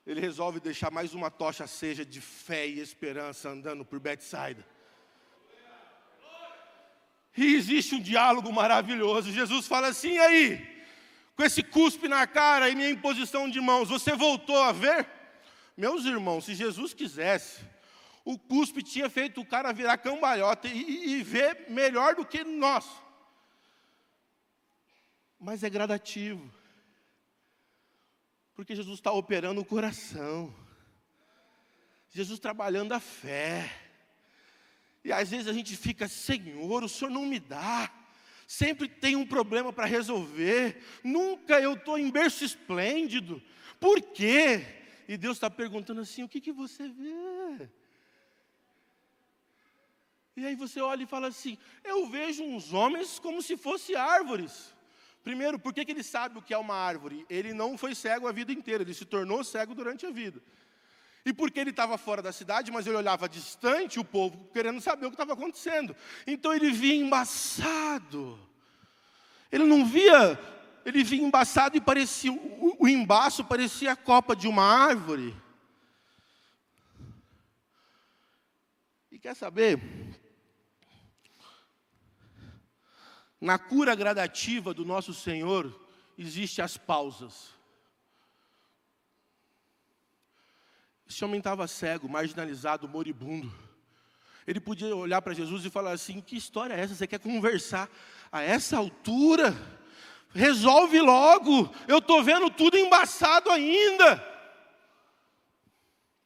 ele 0.06 0.20
resolve 0.20 0.58
deixar 0.58 0.90
mais 0.90 1.14
uma 1.14 1.30
tocha 1.30 1.66
seja 1.66 2.04
de 2.04 2.20
fé 2.20 2.66
e 2.66 2.80
esperança 2.80 3.48
andando 3.48 3.84
por 3.84 4.00
Betsaida. 4.00 4.66
E 7.36 7.54
existe 7.54 7.94
um 7.94 8.00
diálogo 8.00 8.52
maravilhoso. 8.52 9.30
Jesus 9.30 9.66
fala 9.66 9.88
assim: 9.88 10.18
aí, 10.18 10.84
com 11.36 11.42
esse 11.42 11.62
cuspe 11.62 12.08
na 12.08 12.26
cara 12.26 12.68
e 12.68 12.74
minha 12.74 12.90
imposição 12.90 13.48
de 13.48 13.60
mãos, 13.60 13.88
você 13.88 14.14
voltou 14.14 14.60
a 14.62 14.72
ver? 14.72 15.08
Meus 15.76 16.04
irmãos, 16.04 16.44
se 16.44 16.54
Jesus 16.54 16.92
quisesse, 16.92 17.62
o 18.24 18.38
cuspe 18.38 18.82
tinha 18.82 19.08
feito 19.08 19.40
o 19.40 19.46
cara 19.46 19.72
virar 19.72 19.96
cambalhota 19.98 20.68
e, 20.68 21.14
e 21.14 21.22
ver 21.22 21.66
melhor 21.70 22.14
do 22.14 22.26
que 22.26 22.44
nós. 22.44 22.86
Mas 25.40 25.62
é 25.64 25.70
gradativo. 25.70 26.61
Porque 28.62 28.76
Jesus 28.76 29.00
está 29.00 29.10
operando 29.10 29.60
o 29.60 29.64
coração. 29.64 30.54
Jesus 32.10 32.38
trabalhando 32.38 32.92
a 32.92 33.00
fé. 33.00 33.68
E 35.04 35.12
às 35.12 35.30
vezes 35.30 35.48
a 35.48 35.52
gente 35.52 35.76
fica, 35.76 36.06
Senhor, 36.06 36.84
o 36.84 36.88
Senhor 36.88 37.10
não 37.10 37.26
me 37.26 37.40
dá. 37.40 37.92
Sempre 38.46 38.88
tem 38.88 39.16
um 39.16 39.26
problema 39.26 39.72
para 39.72 39.84
resolver. 39.84 40.80
Nunca 41.02 41.60
eu 41.60 41.72
estou 41.72 41.98
em 41.98 42.08
berço 42.08 42.44
esplêndido. 42.44 43.42
Por 43.80 44.00
quê? 44.00 44.64
E 45.08 45.16
Deus 45.16 45.38
está 45.38 45.50
perguntando 45.50 46.00
assim: 46.00 46.22
o 46.22 46.28
que, 46.28 46.40
que 46.40 46.52
você 46.52 46.88
vê? 46.88 47.68
E 50.36 50.46
aí 50.46 50.54
você 50.54 50.80
olha 50.80 51.02
e 51.02 51.06
fala 51.06 51.26
assim: 51.26 51.58
eu 51.82 52.08
vejo 52.08 52.44
uns 52.44 52.72
homens 52.72 53.18
como 53.18 53.42
se 53.42 53.56
fossem 53.56 53.96
árvores. 53.96 54.72
Primeiro, 55.22 55.58
por 55.58 55.72
que, 55.72 55.84
que 55.84 55.92
ele 55.92 56.02
sabe 56.02 56.38
o 56.38 56.42
que 56.42 56.52
é 56.52 56.58
uma 56.58 56.74
árvore? 56.74 57.24
Ele 57.30 57.54
não 57.54 57.78
foi 57.78 57.94
cego 57.94 58.26
a 58.26 58.32
vida 58.32 58.52
inteira, 58.52 58.82
ele 58.82 58.94
se 58.94 59.04
tornou 59.04 59.44
cego 59.44 59.74
durante 59.74 60.04
a 60.04 60.10
vida. 60.10 60.42
E 61.24 61.32
porque 61.32 61.60
ele 61.60 61.70
estava 61.70 61.96
fora 61.96 62.20
da 62.20 62.32
cidade, 62.32 62.72
mas 62.72 62.86
ele 62.86 62.96
olhava 62.96 63.28
distante 63.28 64.00
o 64.00 64.04
povo, 64.04 64.50
querendo 64.52 64.80
saber 64.80 65.06
o 65.06 65.10
que 65.10 65.14
estava 65.14 65.34
acontecendo. 65.34 65.94
Então 66.26 66.52
ele 66.52 66.72
via 66.72 66.96
embaçado. 66.96 68.36
Ele 69.52 69.64
não 69.64 69.86
via, 69.86 70.38
ele 70.84 71.04
via 71.04 71.22
embaçado 71.22 71.76
e 71.76 71.80
parecia, 71.80 72.32
o, 72.32 72.76
o 72.80 72.88
embaço 72.88 73.44
parecia 73.44 73.92
a 73.92 73.96
copa 73.96 74.34
de 74.34 74.48
uma 74.48 74.64
árvore. 74.64 75.36
E 79.12 79.18
quer 79.20 79.36
saber? 79.36 79.78
Na 83.42 83.58
cura 83.58 83.96
gradativa 83.96 84.72
do 84.72 84.84
nosso 84.84 85.12
Senhor, 85.12 85.76
existem 86.16 86.64
as 86.64 86.76
pausas. 86.76 87.48
Esse 91.10 91.24
homem 91.24 91.38
estava 91.38 91.66
cego, 91.66 92.08
marginalizado, 92.08 92.88
moribundo. 92.88 93.52
Ele 94.46 94.60
podia 94.60 94.94
olhar 94.94 95.20
para 95.20 95.34
Jesus 95.34 95.64
e 95.64 95.70
falar 95.70 95.90
assim: 95.90 96.20
Que 96.20 96.36
história 96.36 96.74
é 96.74 96.80
essa? 96.82 96.94
Você 96.94 97.04
quer 97.04 97.18
conversar 97.18 97.90
a 98.30 98.40
essa 98.42 98.76
altura? 98.76 99.52
Resolve 100.32 101.00
logo, 101.00 101.68
eu 101.88 101.98
estou 101.98 102.22
vendo 102.22 102.48
tudo 102.48 102.78
embaçado 102.78 103.50
ainda. 103.50 104.24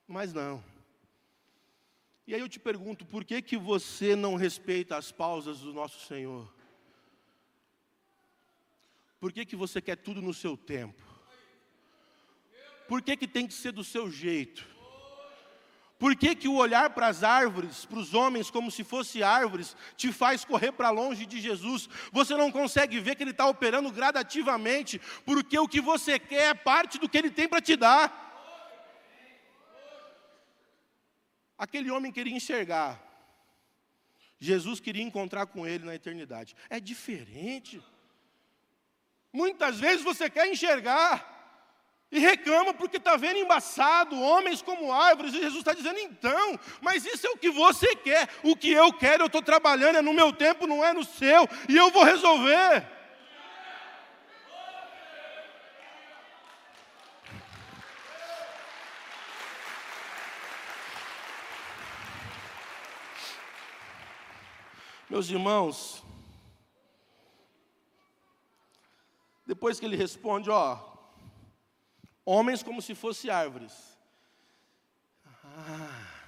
Mas 0.07 0.35
não. 0.35 0.63
E 2.27 2.35
aí 2.35 2.41
eu 2.43 2.49
te 2.49 2.61
pergunto: 2.61 3.07
por 3.07 3.25
que, 3.25 3.41
que 3.41 3.57
você 3.57 4.15
não 4.15 4.35
respeita 4.35 4.99
as 4.99 5.11
pausas 5.11 5.61
do 5.61 5.73
nosso 5.73 6.07
Senhor? 6.07 6.55
Por 9.19 9.33
que, 9.33 9.45
que 9.45 9.57
você 9.57 9.81
quer 9.81 9.97
tudo 9.97 10.21
no 10.21 10.35
seu 10.35 10.57
tempo? 10.57 11.03
Por 12.89 13.03
que, 13.03 13.17
que 13.17 13.27
tem 13.27 13.47
que 13.47 13.55
ser 13.55 13.73
do 13.73 13.83
seu 13.83 14.11
jeito? 14.11 14.67
Por 15.99 16.15
que, 16.15 16.35
que 16.35 16.47
o 16.47 16.57
olhar 16.57 16.91
para 16.91 17.07
as 17.07 17.23
árvores, 17.23 17.87
para 17.87 17.99
os 17.99 18.13
homens 18.13 18.51
como 18.51 18.71
se 18.71 18.85
fossem 18.85 19.23
árvores, 19.23 19.75
te 19.97 20.13
faz 20.13 20.45
correr 20.45 20.73
para 20.73 20.91
longe 20.91 21.25
de 21.25 21.41
Jesus? 21.41 21.89
Você 22.13 22.37
não 22.37 22.53
consegue 22.53 23.01
ver 23.01 23.17
que 23.17 23.23
Ele 23.23 23.31
está 23.31 23.47
operando 23.47 23.91
gradativamente, 23.91 25.01
porque 25.25 25.59
o 25.59 25.67
que 25.67 25.81
você 25.81 26.19
quer 26.19 26.51
é 26.51 26.55
parte 26.55 26.99
do 26.99 27.09
que 27.09 27.17
Ele 27.17 27.31
tem 27.31 27.49
para 27.49 27.63
te 27.63 27.77
dar. 27.77 28.25
Aquele 31.57 31.91
homem 31.91 32.13
queria 32.13 32.37
enxergar, 32.37 33.03
Jesus 34.39 34.79
queria 34.81 35.03
encontrar 35.03 35.47
com 35.47 35.67
ele 35.67 35.87
na 35.87 35.95
eternidade. 35.95 36.55
É 36.69 36.79
diferente. 36.79 37.83
Muitas 39.33 39.79
vezes 39.79 40.03
você 40.03 40.31
quer 40.31 40.47
enxergar 40.49 41.35
e 42.11 42.19
reclama 42.19 42.73
porque 42.73 42.97
está 42.97 43.17
vendo 43.17 43.39
embaçado, 43.39 44.21
homens 44.21 44.63
como 44.63 44.93
árvores, 44.93 45.35
e 45.35 45.41
Jesus 45.41 45.59
está 45.59 45.75
dizendo, 45.75 45.99
então, 45.99 46.59
mas 46.81 47.05
isso 47.05 47.27
é 47.27 47.31
o 47.31 47.37
que 47.37 47.51
você 47.51 47.95
quer, 47.97 48.29
o 48.43 48.57
que 48.57 48.71
eu 48.71 48.93
quero, 48.93 49.25
eu 49.25 49.27
estou 49.27 49.43
trabalhando, 49.43 49.97
é 49.97 50.03
no 50.03 50.13
meu 50.13 50.33
tempo, 50.33 50.67
não 50.67 50.85
é 50.85 50.93
no 50.93 51.05
seu, 51.05 51.49
e 51.69 51.77
eu 51.77 51.91
vou 51.91 52.05
resolver. 52.05 52.87
Meus 65.09 65.31
irmãos, 65.31 66.05
Depois 69.47 69.79
que 69.79 69.87
ele 69.87 69.97
responde, 69.97 70.51
ó, 70.51 70.97
homens 72.25 72.65
como 72.65 72.83
se 72.83 72.97
fossem 72.97 73.31
árvores. 73.31 73.97
Ah, 75.25 76.25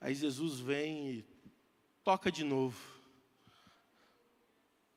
aí 0.00 0.14
Jesus 0.14 0.58
vem 0.58 1.10
e 1.10 1.24
toca 2.02 2.32
de 2.32 2.42
novo. 2.42 2.80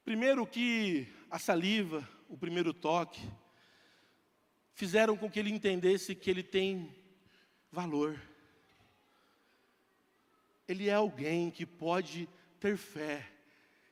Primeiro 0.06 0.48
que 0.48 1.14
a 1.30 1.38
saliva, 1.38 2.08
o 2.30 2.38
primeiro 2.38 2.74
toque, 2.74 3.22
fizeram 4.74 5.18
com 5.18 5.30
que 5.30 5.38
ele 5.38 5.52
entendesse 5.52 6.16
que 6.16 6.30
ele 6.30 6.42
tem 6.42 6.96
valor. 7.70 8.20
Ele 10.66 10.88
é 10.88 10.94
alguém 10.94 11.52
que 11.52 11.66
pode 11.66 12.30
ter 12.58 12.78
fé. 12.78 13.30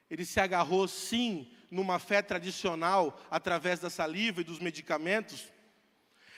Ele 0.09 0.23
se 0.23 0.39
agarrou 0.39 0.87
sim 0.87 1.51
numa 1.69 1.99
fé 1.99 2.21
tradicional 2.21 3.19
através 3.29 3.79
da 3.79 3.89
saliva 3.89 4.41
e 4.41 4.43
dos 4.43 4.59
medicamentos. 4.59 5.51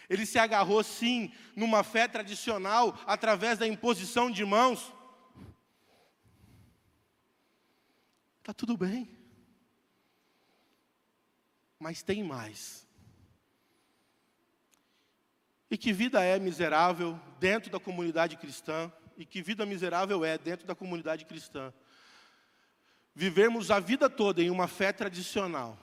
Ele 0.09 0.25
se 0.25 0.39
agarrou 0.39 0.83
sim 0.83 1.31
numa 1.55 1.83
fé 1.83 2.07
tradicional 2.07 2.99
através 3.05 3.59
da 3.59 3.67
imposição 3.67 4.31
de 4.31 4.43
mãos. 4.43 4.91
Está 8.39 8.53
tudo 8.53 8.75
bem. 8.75 9.07
Mas 11.77 12.01
tem 12.01 12.23
mais. 12.23 12.87
E 15.69 15.77
que 15.77 15.93
vida 15.93 16.23
é 16.23 16.39
miserável 16.39 17.19
dentro 17.39 17.69
da 17.69 17.79
comunidade 17.79 18.35
cristã? 18.37 18.91
E 19.15 19.23
que 19.23 19.41
vida 19.41 19.65
miserável 19.65 20.25
é 20.25 20.37
dentro 20.37 20.65
da 20.65 20.73
comunidade 20.73 21.25
cristã? 21.25 21.71
Vivermos 23.19 23.69
a 23.69 23.81
vida 23.81 24.09
toda 24.09 24.41
em 24.41 24.49
uma 24.49 24.65
fé 24.65 24.93
tradicional 24.93 25.77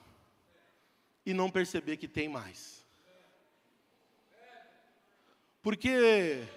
e 1.26 1.34
não 1.34 1.50
perceber 1.50 1.98
que 1.98 2.08
tem 2.08 2.30
mais. 2.30 2.82
Porque 5.60 6.48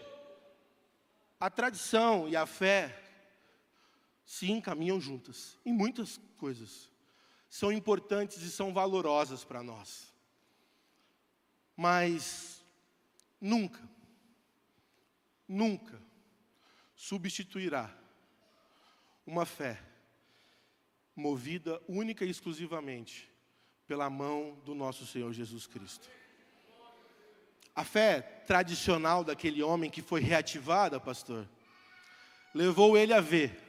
a 1.37 1.49
tradição 1.49 2.29
e 2.29 2.37
a 2.37 2.45
fé 2.45 2.97
se 4.23 4.49
encaminham 4.49 5.01
juntas 5.01 5.59
em 5.65 5.73
muitas 5.73 6.17
coisas. 6.37 6.89
São 7.49 7.73
importantes 7.73 8.41
e 8.41 8.49
são 8.49 8.73
valorosas 8.73 9.43
para 9.43 9.61
nós. 9.61 10.13
Mas 11.75 12.63
nunca, 13.41 13.81
nunca 15.45 16.01
substituirá 16.95 17.93
uma 19.27 19.45
fé 19.45 19.88
movida 21.19 21.79
única 21.87 22.25
e 22.25 22.29
exclusivamente 22.29 23.29
pela 23.85 24.09
mão 24.09 24.57
do 24.65 24.73
nosso 24.73 25.05
Senhor 25.05 25.31
Jesus 25.33 25.67
Cristo. 25.67 26.09
A 27.75 27.83
fé 27.83 28.21
tradicional 28.21 29.23
daquele 29.23 29.61
homem 29.61 29.89
que 29.89 30.01
foi 30.01 30.21
reativada, 30.21 30.99
pastor, 30.99 31.47
levou 32.53 32.97
ele 32.97 33.13
a 33.13 33.21
ver 33.21 33.59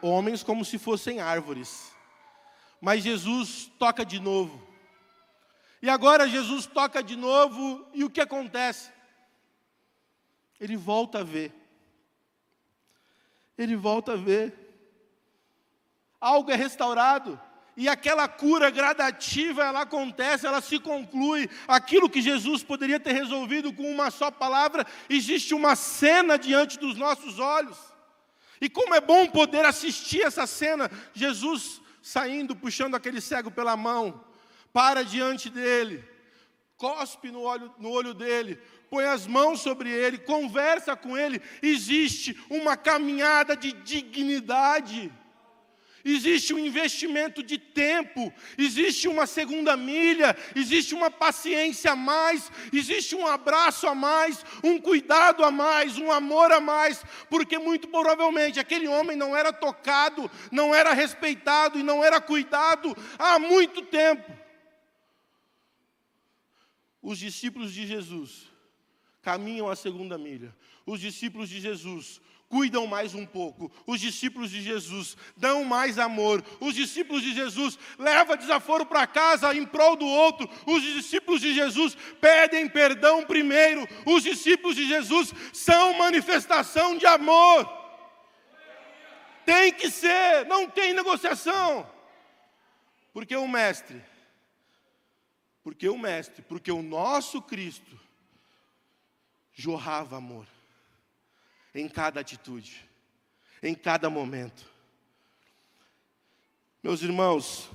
homens 0.00 0.42
como 0.42 0.64
se 0.64 0.78
fossem 0.78 1.20
árvores. 1.20 1.92
Mas 2.80 3.02
Jesus 3.02 3.70
toca 3.78 4.04
de 4.04 4.18
novo. 4.18 4.66
E 5.80 5.90
agora 5.90 6.28
Jesus 6.28 6.66
toca 6.66 7.02
de 7.02 7.16
novo, 7.16 7.86
e 7.92 8.04
o 8.04 8.10
que 8.10 8.20
acontece? 8.20 8.90
Ele 10.58 10.76
volta 10.76 11.20
a 11.20 11.24
ver. 11.24 11.52
Ele 13.58 13.76
volta 13.76 14.12
a 14.12 14.16
ver 14.16 14.61
algo 16.22 16.52
é 16.52 16.54
restaurado. 16.54 17.38
E 17.76 17.88
aquela 17.88 18.28
cura 18.28 18.70
gradativa, 18.70 19.64
ela 19.64 19.80
acontece, 19.80 20.46
ela 20.46 20.60
se 20.60 20.78
conclui. 20.78 21.50
Aquilo 21.66 22.08
que 22.08 22.22
Jesus 22.22 22.62
poderia 22.62 23.00
ter 23.00 23.12
resolvido 23.12 23.72
com 23.72 23.90
uma 23.90 24.10
só 24.10 24.30
palavra, 24.30 24.86
existe 25.10 25.54
uma 25.54 25.74
cena 25.74 26.38
diante 26.38 26.78
dos 26.78 26.96
nossos 26.96 27.38
olhos. 27.38 27.76
E 28.60 28.68
como 28.68 28.94
é 28.94 29.00
bom 29.00 29.26
poder 29.26 29.64
assistir 29.64 30.22
essa 30.22 30.46
cena, 30.46 30.88
Jesus 31.12 31.80
saindo, 32.00 32.54
puxando 32.54 32.94
aquele 32.94 33.20
cego 33.20 33.50
pela 33.50 33.76
mão, 33.76 34.22
para 34.72 35.02
diante 35.02 35.48
dele, 35.48 36.04
cospe 36.76 37.30
no 37.30 37.40
olho, 37.40 37.72
no 37.78 37.90
olho 37.90 38.12
dele, 38.12 38.60
põe 38.90 39.04
as 39.04 39.26
mãos 39.26 39.60
sobre 39.60 39.90
ele, 39.90 40.18
conversa 40.18 40.94
com 40.94 41.16
ele. 41.16 41.40
Existe 41.62 42.38
uma 42.50 42.76
caminhada 42.76 43.56
de 43.56 43.72
dignidade 43.72 45.10
existe 46.04 46.52
um 46.52 46.58
investimento 46.58 47.42
de 47.42 47.58
tempo, 47.58 48.32
existe 48.58 49.08
uma 49.08 49.26
segunda 49.26 49.76
milha, 49.76 50.36
existe 50.54 50.94
uma 50.94 51.10
paciência 51.10 51.92
a 51.92 51.96
mais, 51.96 52.50
existe 52.72 53.14
um 53.14 53.26
abraço 53.26 53.86
a 53.86 53.94
mais, 53.94 54.44
um 54.62 54.78
cuidado 54.78 55.44
a 55.44 55.50
mais, 55.50 55.98
um 55.98 56.10
amor 56.10 56.52
a 56.52 56.60
mais, 56.60 57.04
porque 57.28 57.58
muito 57.58 57.88
provavelmente 57.88 58.60
aquele 58.60 58.88
homem 58.88 59.16
não 59.16 59.36
era 59.36 59.52
tocado, 59.52 60.30
não 60.50 60.74
era 60.74 60.92
respeitado 60.92 61.78
e 61.78 61.82
não 61.82 62.02
era 62.02 62.20
cuidado 62.20 62.96
há 63.18 63.38
muito 63.38 63.82
tempo. 63.82 64.42
Os 67.02 67.18
discípulos 67.18 67.72
de 67.72 67.86
Jesus 67.86 68.50
caminham 69.20 69.68
a 69.68 69.76
segunda 69.76 70.16
milha. 70.16 70.54
Os 70.86 71.00
discípulos 71.00 71.48
de 71.48 71.60
Jesus 71.60 72.20
cuidam 72.52 72.86
mais 72.86 73.14
um 73.14 73.24
pouco. 73.24 73.72
Os 73.86 73.98
discípulos 73.98 74.50
de 74.50 74.60
Jesus 74.60 75.16
dão 75.34 75.64
mais 75.64 75.98
amor. 75.98 76.44
Os 76.60 76.74
discípulos 76.74 77.22
de 77.22 77.32
Jesus 77.32 77.78
levam 77.98 78.36
desaforo 78.36 78.84
para 78.84 79.06
casa 79.06 79.54
em 79.54 79.64
prol 79.64 79.96
do 79.96 80.04
outro. 80.04 80.46
Os 80.66 80.82
discípulos 80.82 81.40
de 81.40 81.54
Jesus 81.54 81.96
pedem 82.20 82.68
perdão 82.68 83.24
primeiro. 83.24 83.88
Os 84.04 84.22
discípulos 84.22 84.76
de 84.76 84.86
Jesus 84.86 85.32
são 85.50 85.96
manifestação 85.96 86.98
de 86.98 87.06
amor. 87.06 87.66
Tem 89.46 89.72
que 89.72 89.90
ser, 89.90 90.44
não 90.44 90.68
tem 90.68 90.92
negociação. 90.92 91.90
Porque 93.14 93.34
o 93.34 93.48
mestre, 93.48 93.98
porque 95.64 95.88
o 95.88 95.96
mestre, 95.96 96.42
porque 96.42 96.70
o 96.70 96.82
nosso 96.82 97.40
Cristo 97.40 97.98
jorrava 99.54 100.18
amor 100.18 100.46
em 101.74 101.88
cada 101.88 102.20
atitude, 102.20 102.88
em 103.62 103.74
cada 103.74 104.10
momento. 104.10 104.70
Meus 106.82 107.02
irmãos, 107.02 107.70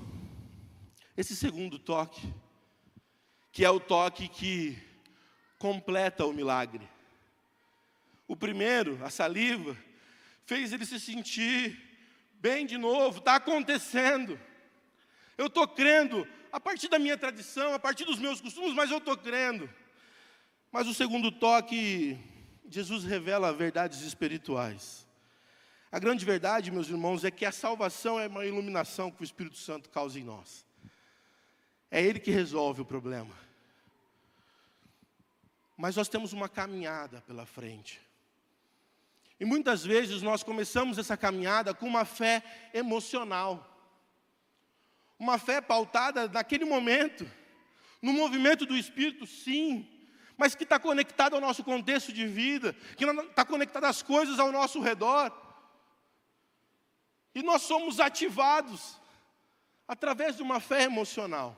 esse 1.16 1.36
segundo 1.36 1.80
toque, 1.80 2.34
que 3.52 3.66
é 3.66 3.70
o 3.70 3.80
toque 3.80 4.28
que 4.28 4.78
completa 5.58 6.26
o 6.26 6.34
milagre. 6.34 6.88
O 8.28 8.36
primeiro, 8.36 9.04
a 9.04 9.10
saliva, 9.10 9.76
fez 10.46 10.74
ele 10.74 10.86
se 10.86 11.00
sentir 11.00 11.82
bem 12.34 12.66
de 12.66 12.78
novo, 12.78 13.20
está 13.20 13.36
acontecendo. 13.36 14.40
Eu 15.38 15.48
estou 15.48 15.68
crendo, 15.68 16.28
a 16.52 16.60
partir 16.60 16.88
da 16.88 17.00
minha 17.00 17.18
tradição, 17.18 17.74
a 17.74 17.80
partir 17.80 18.06
dos 18.06 18.20
meus 18.20 18.42
costumes, 18.42 18.74
mas 18.74 18.92
eu 18.92 18.98
estou 18.98 19.18
crendo. 19.18 19.70
Mas 20.72 20.88
o 20.88 20.94
segundo 20.94 21.32
toque 21.32 22.20
Jesus 22.70 23.04
revela 23.04 23.54
verdades 23.54 24.02
espirituais. 24.02 25.08
A 25.92 26.00
grande 26.00 26.26
verdade, 26.26 26.70
meus 26.70 26.90
irmãos, 26.90 27.24
é 27.24 27.32
que 27.32 27.46
a 27.46 27.52
salvação 27.52 28.20
é 28.20 28.28
uma 28.28 28.46
iluminação 28.46 29.10
que 29.10 29.22
o 29.22 29.24
Espírito 29.24 29.58
Santo 29.58 29.90
causa 29.90 30.20
em 30.20 30.24
nós. 30.24 30.66
É 31.90 32.02
Ele 32.04 32.20
que 32.20 32.30
resolve 32.30 32.82
o 32.82 32.86
problema. 32.86 33.34
Mas 35.78 35.96
nós 35.96 36.10
temos 36.10 36.34
uma 36.34 36.50
caminhada 36.50 37.22
pela 37.22 37.46
frente. 37.46 38.02
E 39.40 39.46
muitas 39.46 39.86
vezes 39.86 40.22
nós 40.22 40.44
começamos 40.44 40.98
essa 40.98 41.16
caminhada 41.16 41.74
com 41.74 41.88
uma 41.88 42.04
fé 42.04 42.44
emocional. 42.74 43.76
Uma 45.18 45.38
fé 45.38 45.62
pautada 45.62 46.28
naquele 46.28 46.66
momento, 46.66 47.30
no 48.02 48.12
movimento 48.12 48.66
do 48.66 48.76
Espírito, 48.76 49.26
sim, 49.26 49.97
mas 50.38 50.54
que 50.54 50.64
está 50.64 50.80
conectado 50.80 51.34
ao 51.34 51.42
nosso 51.42 51.64
contexto 51.64 52.14
de 52.14 52.28
vida, 52.28 52.74
que 52.96 53.04
está 53.04 53.44
conectado 53.44 53.86
às 53.86 54.04
coisas 54.04 54.38
ao 54.38 54.52
nosso 54.52 54.80
redor. 54.80 55.32
E 57.34 57.42
nós 57.42 57.64
somos 57.64 58.00
ativados 58.00 58.98
através 59.88 60.38
de 60.38 60.44
uma 60.44 60.60
fé 60.60 60.84
emocional. 60.84 61.58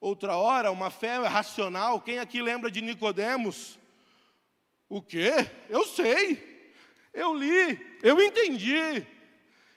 Outra 0.00 0.36
hora, 0.36 0.70
uma 0.70 0.90
fé 0.90 1.16
racional. 1.18 2.00
Quem 2.00 2.18
aqui 2.18 2.42
lembra 2.42 2.70
de 2.70 2.82
Nicodemos? 2.82 3.78
O 4.88 5.00
quê? 5.00 5.32
Eu 5.68 5.86
sei. 5.86 6.52
Eu 7.12 7.34
li, 7.34 7.98
eu 8.02 8.20
entendi. 8.20 9.06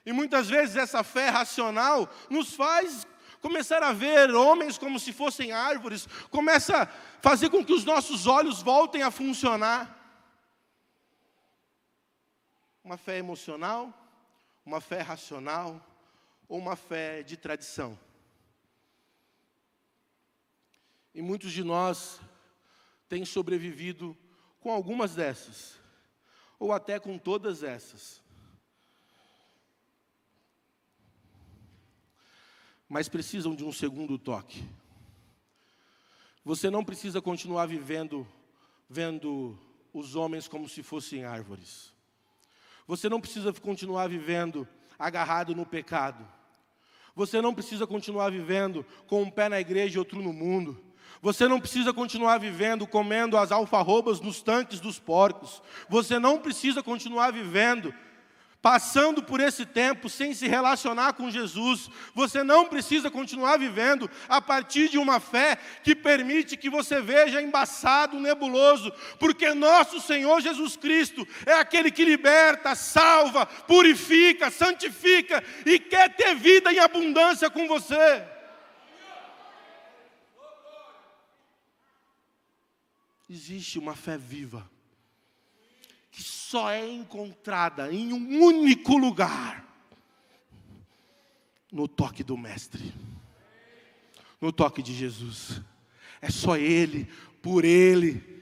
E 0.04 0.12
muitas 0.12 0.48
vezes 0.48 0.76
essa 0.76 1.04
fé 1.04 1.28
racional 1.28 2.12
nos 2.28 2.54
faz 2.54 3.06
começar 3.40 3.82
a 3.82 3.92
ver 3.92 4.34
homens 4.34 4.78
como 4.78 4.98
se 4.98 5.12
fossem 5.12 5.52
árvores, 5.52 6.06
começa 6.30 6.82
a 6.82 6.86
fazer 7.20 7.50
com 7.50 7.64
que 7.64 7.72
os 7.72 7.84
nossos 7.84 8.26
olhos 8.26 8.62
voltem 8.62 9.02
a 9.02 9.10
funcionar. 9.10 9.96
Uma 12.82 12.96
fé 12.96 13.18
emocional, 13.18 13.92
uma 14.64 14.80
fé 14.80 15.00
racional 15.00 15.84
ou 16.48 16.58
uma 16.58 16.76
fé 16.76 17.22
de 17.22 17.36
tradição. 17.36 17.98
E 21.14 21.20
muitos 21.20 21.52
de 21.52 21.64
nós 21.64 22.20
têm 23.08 23.24
sobrevivido 23.24 24.16
com 24.60 24.70
algumas 24.70 25.14
dessas, 25.14 25.78
ou 26.58 26.72
até 26.72 26.98
com 26.98 27.18
todas 27.18 27.62
essas. 27.62 28.22
Mas 32.88 33.08
precisam 33.08 33.54
de 33.54 33.64
um 33.64 33.72
segundo 33.72 34.18
toque. 34.18 34.64
Você 36.44 36.70
não 36.70 36.84
precisa 36.84 37.20
continuar 37.20 37.66
vivendo, 37.66 38.26
vendo 38.88 39.58
os 39.92 40.16
homens 40.16 40.48
como 40.48 40.68
se 40.68 40.82
fossem 40.82 41.24
árvores. 41.24 41.92
Você 42.86 43.08
não 43.08 43.20
precisa 43.20 43.52
continuar 43.52 44.08
vivendo 44.08 44.66
agarrado 44.98 45.54
no 45.54 45.66
pecado. 45.66 46.26
Você 47.14 47.42
não 47.42 47.54
precisa 47.54 47.86
continuar 47.86 48.30
vivendo 48.30 48.86
com 49.06 49.22
um 49.22 49.30
pé 49.30 49.48
na 49.48 49.60
igreja 49.60 49.96
e 49.96 49.98
outro 49.98 50.22
no 50.22 50.32
mundo. 50.32 50.82
Você 51.20 51.48
não 51.48 51.60
precisa 51.60 51.92
continuar 51.92 52.38
vivendo 52.38 52.86
comendo 52.86 53.36
as 53.36 53.50
alfarrobas 53.50 54.20
nos 54.20 54.40
tanques 54.40 54.80
dos 54.80 54.98
porcos. 54.98 55.60
Você 55.88 56.18
não 56.18 56.38
precisa 56.38 56.82
continuar 56.82 57.32
vivendo 57.32 57.92
passando 58.60 59.22
por 59.22 59.40
esse 59.40 59.64
tempo 59.64 60.08
sem 60.08 60.34
se 60.34 60.48
relacionar 60.48 61.12
com 61.12 61.30
Jesus, 61.30 61.88
você 62.14 62.42
não 62.42 62.66
precisa 62.66 63.10
continuar 63.10 63.56
vivendo 63.56 64.10
a 64.28 64.40
partir 64.40 64.88
de 64.88 64.98
uma 64.98 65.20
fé 65.20 65.56
que 65.84 65.94
permite 65.94 66.56
que 66.56 66.68
você 66.68 67.00
veja 67.00 67.40
embaçado, 67.40 68.18
nebuloso, 68.18 68.92
porque 69.18 69.54
nosso 69.54 70.00
Senhor 70.00 70.40
Jesus 70.40 70.76
Cristo 70.76 71.26
é 71.46 71.52
aquele 71.54 71.90
que 71.90 72.04
liberta, 72.04 72.74
salva, 72.74 73.46
purifica, 73.46 74.50
santifica 74.50 75.42
e 75.64 75.78
quer 75.78 76.14
ter 76.16 76.34
vida 76.34 76.72
em 76.72 76.80
abundância 76.80 77.48
com 77.48 77.68
você. 77.68 78.22
Existe 83.30 83.78
uma 83.78 83.94
fé 83.94 84.16
viva 84.16 84.77
que 86.18 86.24
só 86.24 86.68
é 86.68 86.84
encontrada 86.84 87.94
em 87.94 88.12
um 88.12 88.42
único 88.42 88.98
lugar. 88.98 89.64
No 91.70 91.86
toque 91.86 92.24
do 92.24 92.36
Mestre, 92.36 92.92
no 94.40 94.50
toque 94.50 94.82
de 94.82 94.92
Jesus. 94.92 95.62
É 96.20 96.28
só 96.28 96.56
Ele, 96.56 97.04
por 97.40 97.64
Ele 97.64 98.37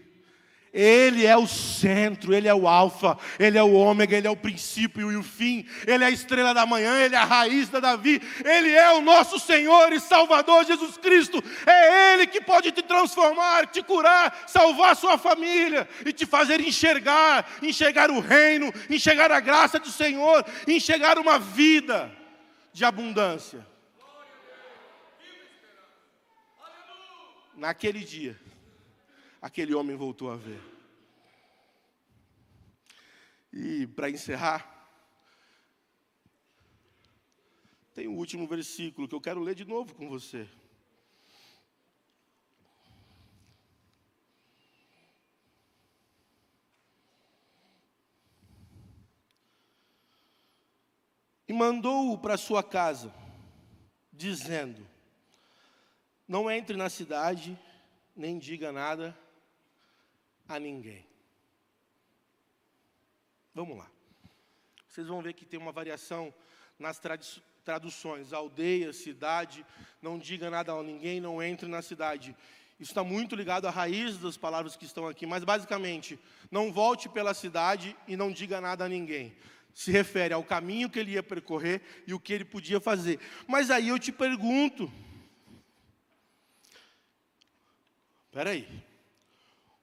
ele 0.73 1.25
é 1.25 1.35
o 1.35 1.47
centro, 1.47 2.35
Ele 2.35 2.47
é 2.47 2.55
o 2.55 2.69
alfa, 2.69 3.17
Ele 3.39 3.57
é 3.57 3.63
o 3.63 3.73
ômega, 3.73 4.15
Ele 4.15 4.27
é 4.27 4.31
o 4.31 4.37
princípio 4.37 5.11
e 5.11 5.17
o 5.17 5.23
fim, 5.23 5.67
Ele 5.87 6.05
é 6.05 6.09
a 6.09 6.11
estrela 6.11 6.53
da 6.53 6.67
manhã, 6.67 7.01
Ele 7.01 7.15
é 7.15 7.19
a 7.19 7.25
raiz 7.25 7.71
da 7.71 7.81
Davi, 7.81 8.21
Ele 8.45 8.71
é 8.73 8.93
o 8.93 9.01
nosso 9.01 9.39
Senhor 9.39 9.91
e 9.95 9.99
Salvador 9.99 10.67
Jesus 10.67 10.99
Cristo, 10.99 11.43
é 11.67 12.13
Ele 12.13 12.27
que 12.27 12.43
pode 12.43 12.71
te 12.73 12.83
transformar, 12.83 13.69
te 13.69 13.83
curar, 13.83 14.45
salvar 14.47 14.95
sua 14.97 15.17
família 15.17 15.89
e 16.05 16.13
te 16.13 16.27
fazer 16.27 16.61
enxergar, 16.61 17.49
enxergar 17.63 18.11
o 18.11 18.21
reino, 18.21 18.71
enxergar 18.91 19.33
a 19.33 19.41
graça 19.41 19.79
do 19.79 19.89
Senhor, 19.89 20.45
enxergar 20.69 21.19
uma 21.19 21.39
vida 21.39 22.13
de 22.75 22.85
abundância. 22.85 23.67
Naquele 27.57 28.01
dia, 28.01 28.39
aquele 29.47 29.73
homem 29.73 29.95
voltou 29.95 30.29
a 30.29 30.35
ver. 30.37 30.61
E 33.53 33.87
para 33.87 34.11
encerrar, 34.11 34.61
tem 37.95 38.09
o 38.09 38.17
último 38.17 38.45
versículo 38.49 39.07
que 39.07 39.15
eu 39.15 39.21
quero 39.21 39.41
ler 39.41 39.55
de 39.55 39.65
novo 39.65 39.95
com 39.95 40.09
você. 40.09 40.49
E 51.47 51.53
mandou-o 51.53 52.19
para 52.19 52.37
sua 52.37 52.65
casa, 52.65 53.15
dizendo: 54.13 54.85
Não 56.27 56.51
entre 56.51 56.77
na 56.77 56.91
cidade, 56.91 57.57
nem 58.17 58.41
diga 58.41 58.73
nada 58.73 59.17
a 60.49 60.59
ninguém. 60.59 61.07
Vamos 63.55 63.77
lá. 63.79 63.91
Vocês 64.89 65.07
vão 65.07 65.23
ver 65.23 65.33
que 65.33 65.45
tem 65.45 65.59
uma 65.59 65.73
variação 65.73 66.33
nas 66.79 67.01
traduções: 67.65 68.33
aldeia, 68.33 68.93
cidade, 68.93 69.65
não 70.01 70.19
diga 70.19 70.51
nada 70.51 70.73
a 70.73 70.83
ninguém, 70.83 71.21
não 71.21 71.43
entre 71.43 71.69
na 71.69 71.83
cidade. 71.83 72.37
Isso 72.79 72.91
está 72.91 73.03
muito 73.03 73.35
ligado 73.35 73.67
à 73.67 73.71
raiz 73.71 74.19
das 74.19 74.37
palavras 74.37 74.77
que 74.77 74.85
estão 74.85 75.09
aqui, 75.09 75.25
mas 75.25 75.43
basicamente, 75.43 76.19
não 76.51 76.71
volte 76.71 77.09
pela 77.09 77.33
cidade 77.33 77.97
e 78.07 78.17
não 78.17 78.31
diga 78.31 78.61
nada 78.61 78.85
a 78.85 78.89
ninguém. 78.89 79.35
Se 79.75 79.91
refere 79.91 80.35
ao 80.35 80.45
caminho 80.45 80.89
que 80.91 80.99
ele 80.99 81.13
ia 81.13 81.23
percorrer 81.23 81.81
e 82.07 82.15
o 82.15 82.21
que 82.21 82.33
ele 82.33 82.45
podia 82.45 82.81
fazer. 82.81 83.19
Mas 83.47 83.71
aí 83.71 83.89
eu 83.89 83.99
te 83.99 84.13
pergunto: 84.13 84.93
Espera 88.27 88.51
aí. 88.51 88.96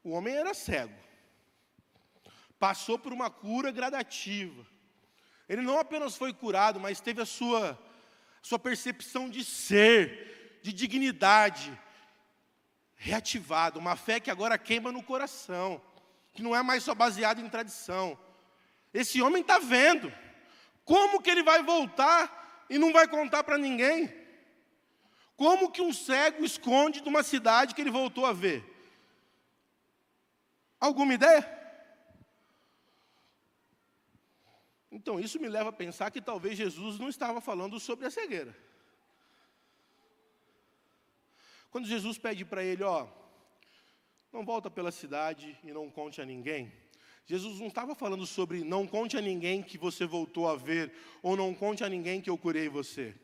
O 0.04 0.12
homem 0.12 0.36
era 0.36 0.54
cego. 0.54 0.93
Passou 2.60 2.99
por 2.99 3.14
uma 3.14 3.30
cura 3.30 3.72
gradativa. 3.72 4.66
Ele 5.47 5.62
não 5.62 5.80
apenas 5.80 6.16
foi 6.16 6.34
curado, 6.34 6.80
mas 6.80 6.99
teve 6.99 7.22
a 7.22 7.26
sua, 7.26 7.80
sua 8.41 8.60
percepção 8.60 9.30
de 9.30 9.43
ser, 9.43 10.60
de 10.62 10.74
dignidade, 10.74 11.78
reativada. 12.95 13.80
Uma 13.80 13.95
fé 13.95 14.20
que 14.20 14.32
agora 14.32 14.58
queima 14.58 14.91
no 14.91 15.04
coração, 15.04 15.82
que 16.34 16.41
não 16.41 16.56
é 16.56 16.62
mais 16.62 16.84
só 16.84 16.93
baseada 16.93 17.39
em 17.39 17.49
tradição. 17.49 18.18
Esse 18.93 19.22
homem 19.22 19.41
está 19.41 19.60
vendo. 19.60 20.14
Como 20.84 21.22
que 21.22 21.30
ele 21.30 21.43
vai 21.43 21.64
voltar 21.64 22.66
e 22.70 22.78
não 22.78 22.91
vai 22.91 23.08
contar 23.08 23.43
para 23.43 23.58
ninguém? 23.58 24.14
Como 25.36 25.72
que 25.72 25.82
um 25.82 25.93
cego 25.93 26.43
esconde 26.43 27.01
de 27.01 27.10
uma 27.10 27.24
cidade 27.24 27.74
que 27.74 27.82
ele 27.82 27.89
voltou 27.89 28.26
a 28.26 28.34
ver? 28.34 28.73
Alguma 30.84 31.14
ideia? 31.14 31.42
Então, 34.92 35.18
isso 35.18 35.40
me 35.40 35.48
leva 35.48 35.70
a 35.70 35.80
pensar 35.84 36.12
que 36.12 36.22
talvez 36.22 36.58
Jesus 36.58 37.00
não 37.00 37.08
estava 37.08 37.40
falando 37.40 37.80
sobre 37.80 38.06
a 38.06 38.12
cegueira. 38.12 38.54
Quando 41.72 41.88
Jesus 41.88 42.18
pede 42.18 42.44
para 42.44 42.66
ele, 42.66 42.84
ó, 42.84 43.08
não 44.34 44.44
volta 44.44 44.70
pela 44.70 44.92
cidade 44.92 45.58
e 45.64 45.72
não 45.72 45.90
conte 45.90 46.22
a 46.22 46.26
ninguém. 46.26 46.70
Jesus 47.26 47.62
não 47.62 47.68
estava 47.68 47.96
falando 47.96 48.26
sobre 48.26 48.66
não 48.66 48.86
conte 48.86 49.16
a 49.16 49.22
ninguém 49.22 49.64
que 49.64 49.78
você 49.78 50.06
voltou 50.06 50.50
a 50.50 50.58
ver, 50.58 50.94
ou 51.22 51.38
não 51.38 51.56
conte 51.56 51.82
a 51.86 51.88
ninguém 51.88 52.20
que 52.20 52.30
eu 52.30 52.38
curei 52.38 52.68
você. 52.68 53.16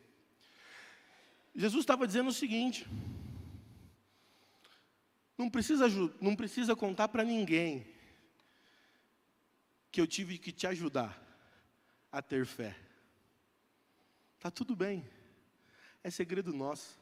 Jesus 1.53 1.83
estava 1.83 2.07
dizendo 2.07 2.29
o 2.29 2.39
seguinte: 2.41 2.87
não 5.39 5.49
precisa, 5.49 5.85
não 6.19 6.35
precisa 6.35 6.75
contar 6.75 7.07
para 7.07 7.23
ninguém 7.23 7.87
que 9.89 10.01
eu 10.01 10.05
tive 10.05 10.37
que 10.37 10.51
te 10.51 10.67
ajudar 10.67 11.17
a 12.11 12.21
ter 12.21 12.45
fé. 12.45 12.77
Está 14.35 14.51
tudo 14.51 14.75
bem, 14.75 15.09
é 16.03 16.09
segredo 16.09 16.51
nosso. 16.51 16.99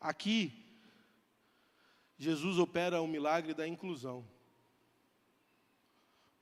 Aqui, 0.00 0.64
Jesus 2.16 2.60
opera 2.60 3.02
o 3.02 3.08
milagre 3.08 3.54
da 3.54 3.66
inclusão. 3.66 4.24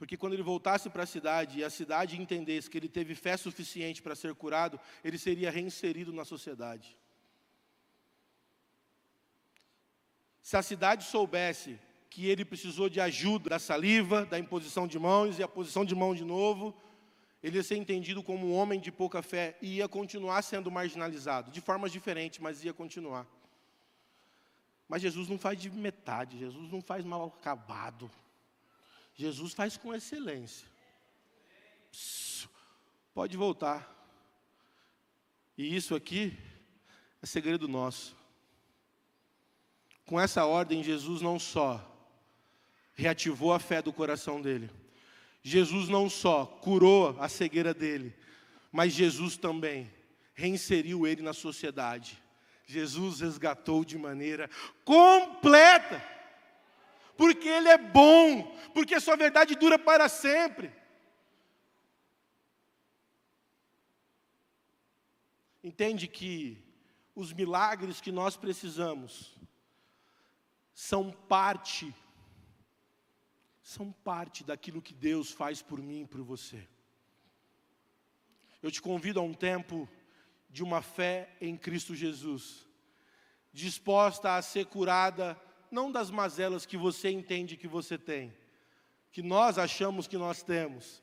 Porque 0.01 0.17
quando 0.17 0.33
ele 0.33 0.43
voltasse 0.43 0.89
para 0.89 1.03
a 1.03 1.07
cidade 1.07 1.59
e 1.59 1.63
a 1.63 1.69
cidade 1.69 2.19
entendesse 2.19 2.71
que 2.71 2.79
ele 2.79 2.89
teve 2.89 3.15
fé 3.15 3.37
suficiente 3.37 4.01
para 4.01 4.15
ser 4.15 4.35
curado, 4.35 4.81
ele 5.05 5.19
seria 5.19 5.51
reinserido 5.51 6.11
na 6.11 6.25
sociedade. 6.25 6.97
Se 10.41 10.57
a 10.57 10.63
cidade 10.63 11.05
soubesse 11.05 11.79
que 12.09 12.31
ele 12.31 12.47
precisou 12.47 12.89
de 12.89 12.99
ajuda 12.99 13.51
da 13.51 13.59
saliva, 13.59 14.25
da 14.25 14.39
imposição 14.39 14.87
de 14.87 14.99
mãos 14.99 15.39
e 15.39 15.43
a 15.43 15.49
posição 15.49 15.85
de 15.85 15.95
mão 15.95 16.15
de 16.15 16.25
novo, 16.25 16.75
ele 17.43 17.59
ia 17.59 17.63
ser 17.63 17.77
entendido 17.77 18.23
como 18.23 18.47
um 18.47 18.55
homem 18.55 18.81
de 18.81 18.91
pouca 18.91 19.21
fé 19.21 19.59
e 19.61 19.77
ia 19.77 19.87
continuar 19.87 20.41
sendo 20.41 20.71
marginalizado, 20.71 21.51
de 21.51 21.61
formas 21.61 21.93
diferentes, 21.93 22.39
mas 22.39 22.65
ia 22.65 22.73
continuar. 22.73 23.27
Mas 24.89 25.03
Jesus 25.03 25.29
não 25.29 25.39
faz 25.39 25.61
de 25.61 25.71
metade, 25.71 26.39
Jesus 26.39 26.73
não 26.73 26.81
faz 26.81 27.05
mal 27.05 27.27
acabado. 27.39 28.11
Jesus 29.21 29.53
faz 29.53 29.77
com 29.77 29.95
excelência. 29.95 30.67
Pode 33.13 33.37
voltar. 33.37 33.87
E 35.59 35.77
isso 35.77 35.95
aqui 35.95 36.35
é 37.21 37.27
segredo 37.27 37.69
nosso. 37.69 38.17
Com 40.07 40.19
essa 40.19 40.47
ordem, 40.47 40.83
Jesus 40.83 41.21
não 41.21 41.39
só 41.39 41.87
reativou 42.95 43.53
a 43.53 43.59
fé 43.59 43.83
do 43.83 43.93
coração 43.93 44.41
dele. 44.41 44.71
Jesus 45.43 45.91
não 45.91 46.09
só 46.09 46.47
curou 46.47 47.15
a 47.21 47.29
cegueira 47.29 47.75
dele, 47.75 48.17
mas 48.73 48.95
Jesus 48.95 49.37
também 49.37 49.93
reinseriu 50.33 51.07
ele 51.07 51.21
na 51.21 51.35
sociedade. 51.35 52.19
Jesus 52.65 53.21
resgatou 53.21 53.85
de 53.85 53.99
maneira 53.99 54.49
completa. 54.83 56.03
Porque 57.21 57.47
ele 57.47 57.69
é 57.69 57.77
bom, 57.77 58.57
porque 58.73 58.99
sua 58.99 59.15
verdade 59.15 59.55
dura 59.55 59.79
para 59.79 60.09
sempre. 60.09 60.73
Entende 65.63 66.09
que 66.09 66.65
os 67.15 67.31
milagres 67.35 68.01
que 68.01 68.11
nós 68.11 68.39
precisamos 68.39 69.39
são 70.73 71.13
parte 71.13 71.95
são 73.63 73.93
parte 73.93 74.43
daquilo 74.43 74.81
que 74.81 74.95
Deus 74.95 75.31
faz 75.31 75.61
por 75.61 75.79
mim 75.79 76.05
e 76.05 76.07
por 76.07 76.23
você. 76.23 76.67
Eu 78.63 78.71
te 78.71 78.81
convido 78.81 79.21
a 79.21 79.23
um 79.23 79.35
tempo 79.35 79.87
de 80.49 80.63
uma 80.63 80.81
fé 80.81 81.37
em 81.39 81.55
Cristo 81.55 81.95
Jesus, 81.95 82.67
disposta 83.53 84.37
a 84.37 84.43
ser 84.43 84.65
curada, 84.65 85.39
não 85.71 85.91
das 85.91 86.11
mazelas 86.11 86.67
que 86.67 86.77
você 86.77 87.11
entende 87.11 87.57
que 87.57 87.69
você 87.69 87.97
tem, 87.97 88.33
que 89.13 89.23
nós 89.23 89.59
achamos 89.59 90.07
que 90.07 90.17
nós 90.17 90.43
temos, 90.43 91.03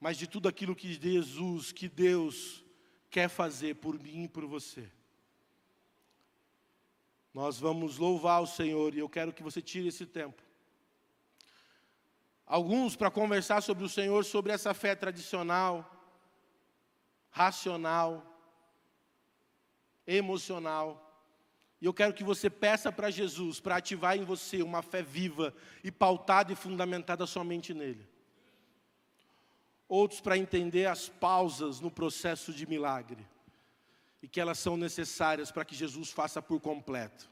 mas 0.00 0.16
de 0.16 0.26
tudo 0.26 0.48
aquilo 0.48 0.74
que 0.74 0.92
Jesus, 0.94 1.72
que 1.72 1.88
Deus 1.88 2.64
quer 3.10 3.28
fazer 3.28 3.76
por 3.76 3.98
mim 3.98 4.24
e 4.24 4.28
por 4.28 4.46
você. 4.46 4.90
Nós 7.32 7.58
vamos 7.58 7.98
louvar 7.98 8.42
o 8.42 8.46
Senhor 8.46 8.94
e 8.94 8.98
eu 8.98 9.08
quero 9.08 9.32
que 9.32 9.42
você 9.42 9.62
tire 9.62 9.88
esse 9.88 10.04
tempo 10.04 10.42
Alguns 12.52 12.94
para 12.94 13.10
conversar 13.10 13.62
sobre 13.62 13.82
o 13.82 13.88
Senhor, 13.88 14.22
sobre 14.26 14.52
essa 14.52 14.74
fé 14.74 14.94
tradicional, 14.94 15.90
racional, 17.30 18.22
emocional. 20.06 21.01
E 21.82 21.84
eu 21.84 21.92
quero 21.92 22.14
que 22.14 22.22
você 22.22 22.48
peça 22.48 22.92
para 22.92 23.10
Jesus 23.10 23.58
para 23.58 23.74
ativar 23.74 24.16
em 24.16 24.22
você 24.22 24.62
uma 24.62 24.82
fé 24.82 25.02
viva 25.02 25.52
e 25.82 25.90
pautada 25.90 26.52
e 26.52 26.56
fundamentada 26.56 27.26
somente 27.26 27.74
nele. 27.74 28.08
Outros 29.88 30.20
para 30.20 30.38
entender 30.38 30.86
as 30.86 31.08
pausas 31.08 31.80
no 31.80 31.90
processo 31.90 32.52
de 32.52 32.68
milagre 32.68 33.26
e 34.22 34.28
que 34.28 34.40
elas 34.40 34.60
são 34.60 34.76
necessárias 34.76 35.50
para 35.50 35.64
que 35.64 35.74
Jesus 35.74 36.12
faça 36.12 36.40
por 36.40 36.60
completo. 36.60 37.28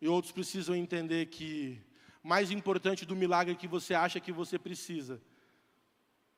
E 0.00 0.06
outros 0.06 0.32
precisam 0.32 0.76
entender 0.76 1.26
que 1.26 1.82
mais 2.22 2.52
importante 2.52 3.04
do 3.04 3.16
milagre 3.16 3.56
que 3.56 3.66
você 3.66 3.94
acha 3.94 4.20
que 4.20 4.30
você 4.30 4.60
precisa, 4.60 5.20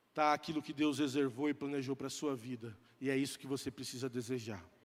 está 0.08 0.32
aquilo 0.32 0.62
que 0.62 0.72
Deus 0.72 0.98
reservou 0.98 1.50
e 1.50 1.52
planejou 1.52 1.94
para 1.94 2.06
a 2.06 2.10
sua 2.10 2.34
vida. 2.34 2.74
E 2.98 3.10
é 3.10 3.16
isso 3.18 3.38
que 3.38 3.46
você 3.46 3.70
precisa 3.70 4.08
desejar. 4.08 4.64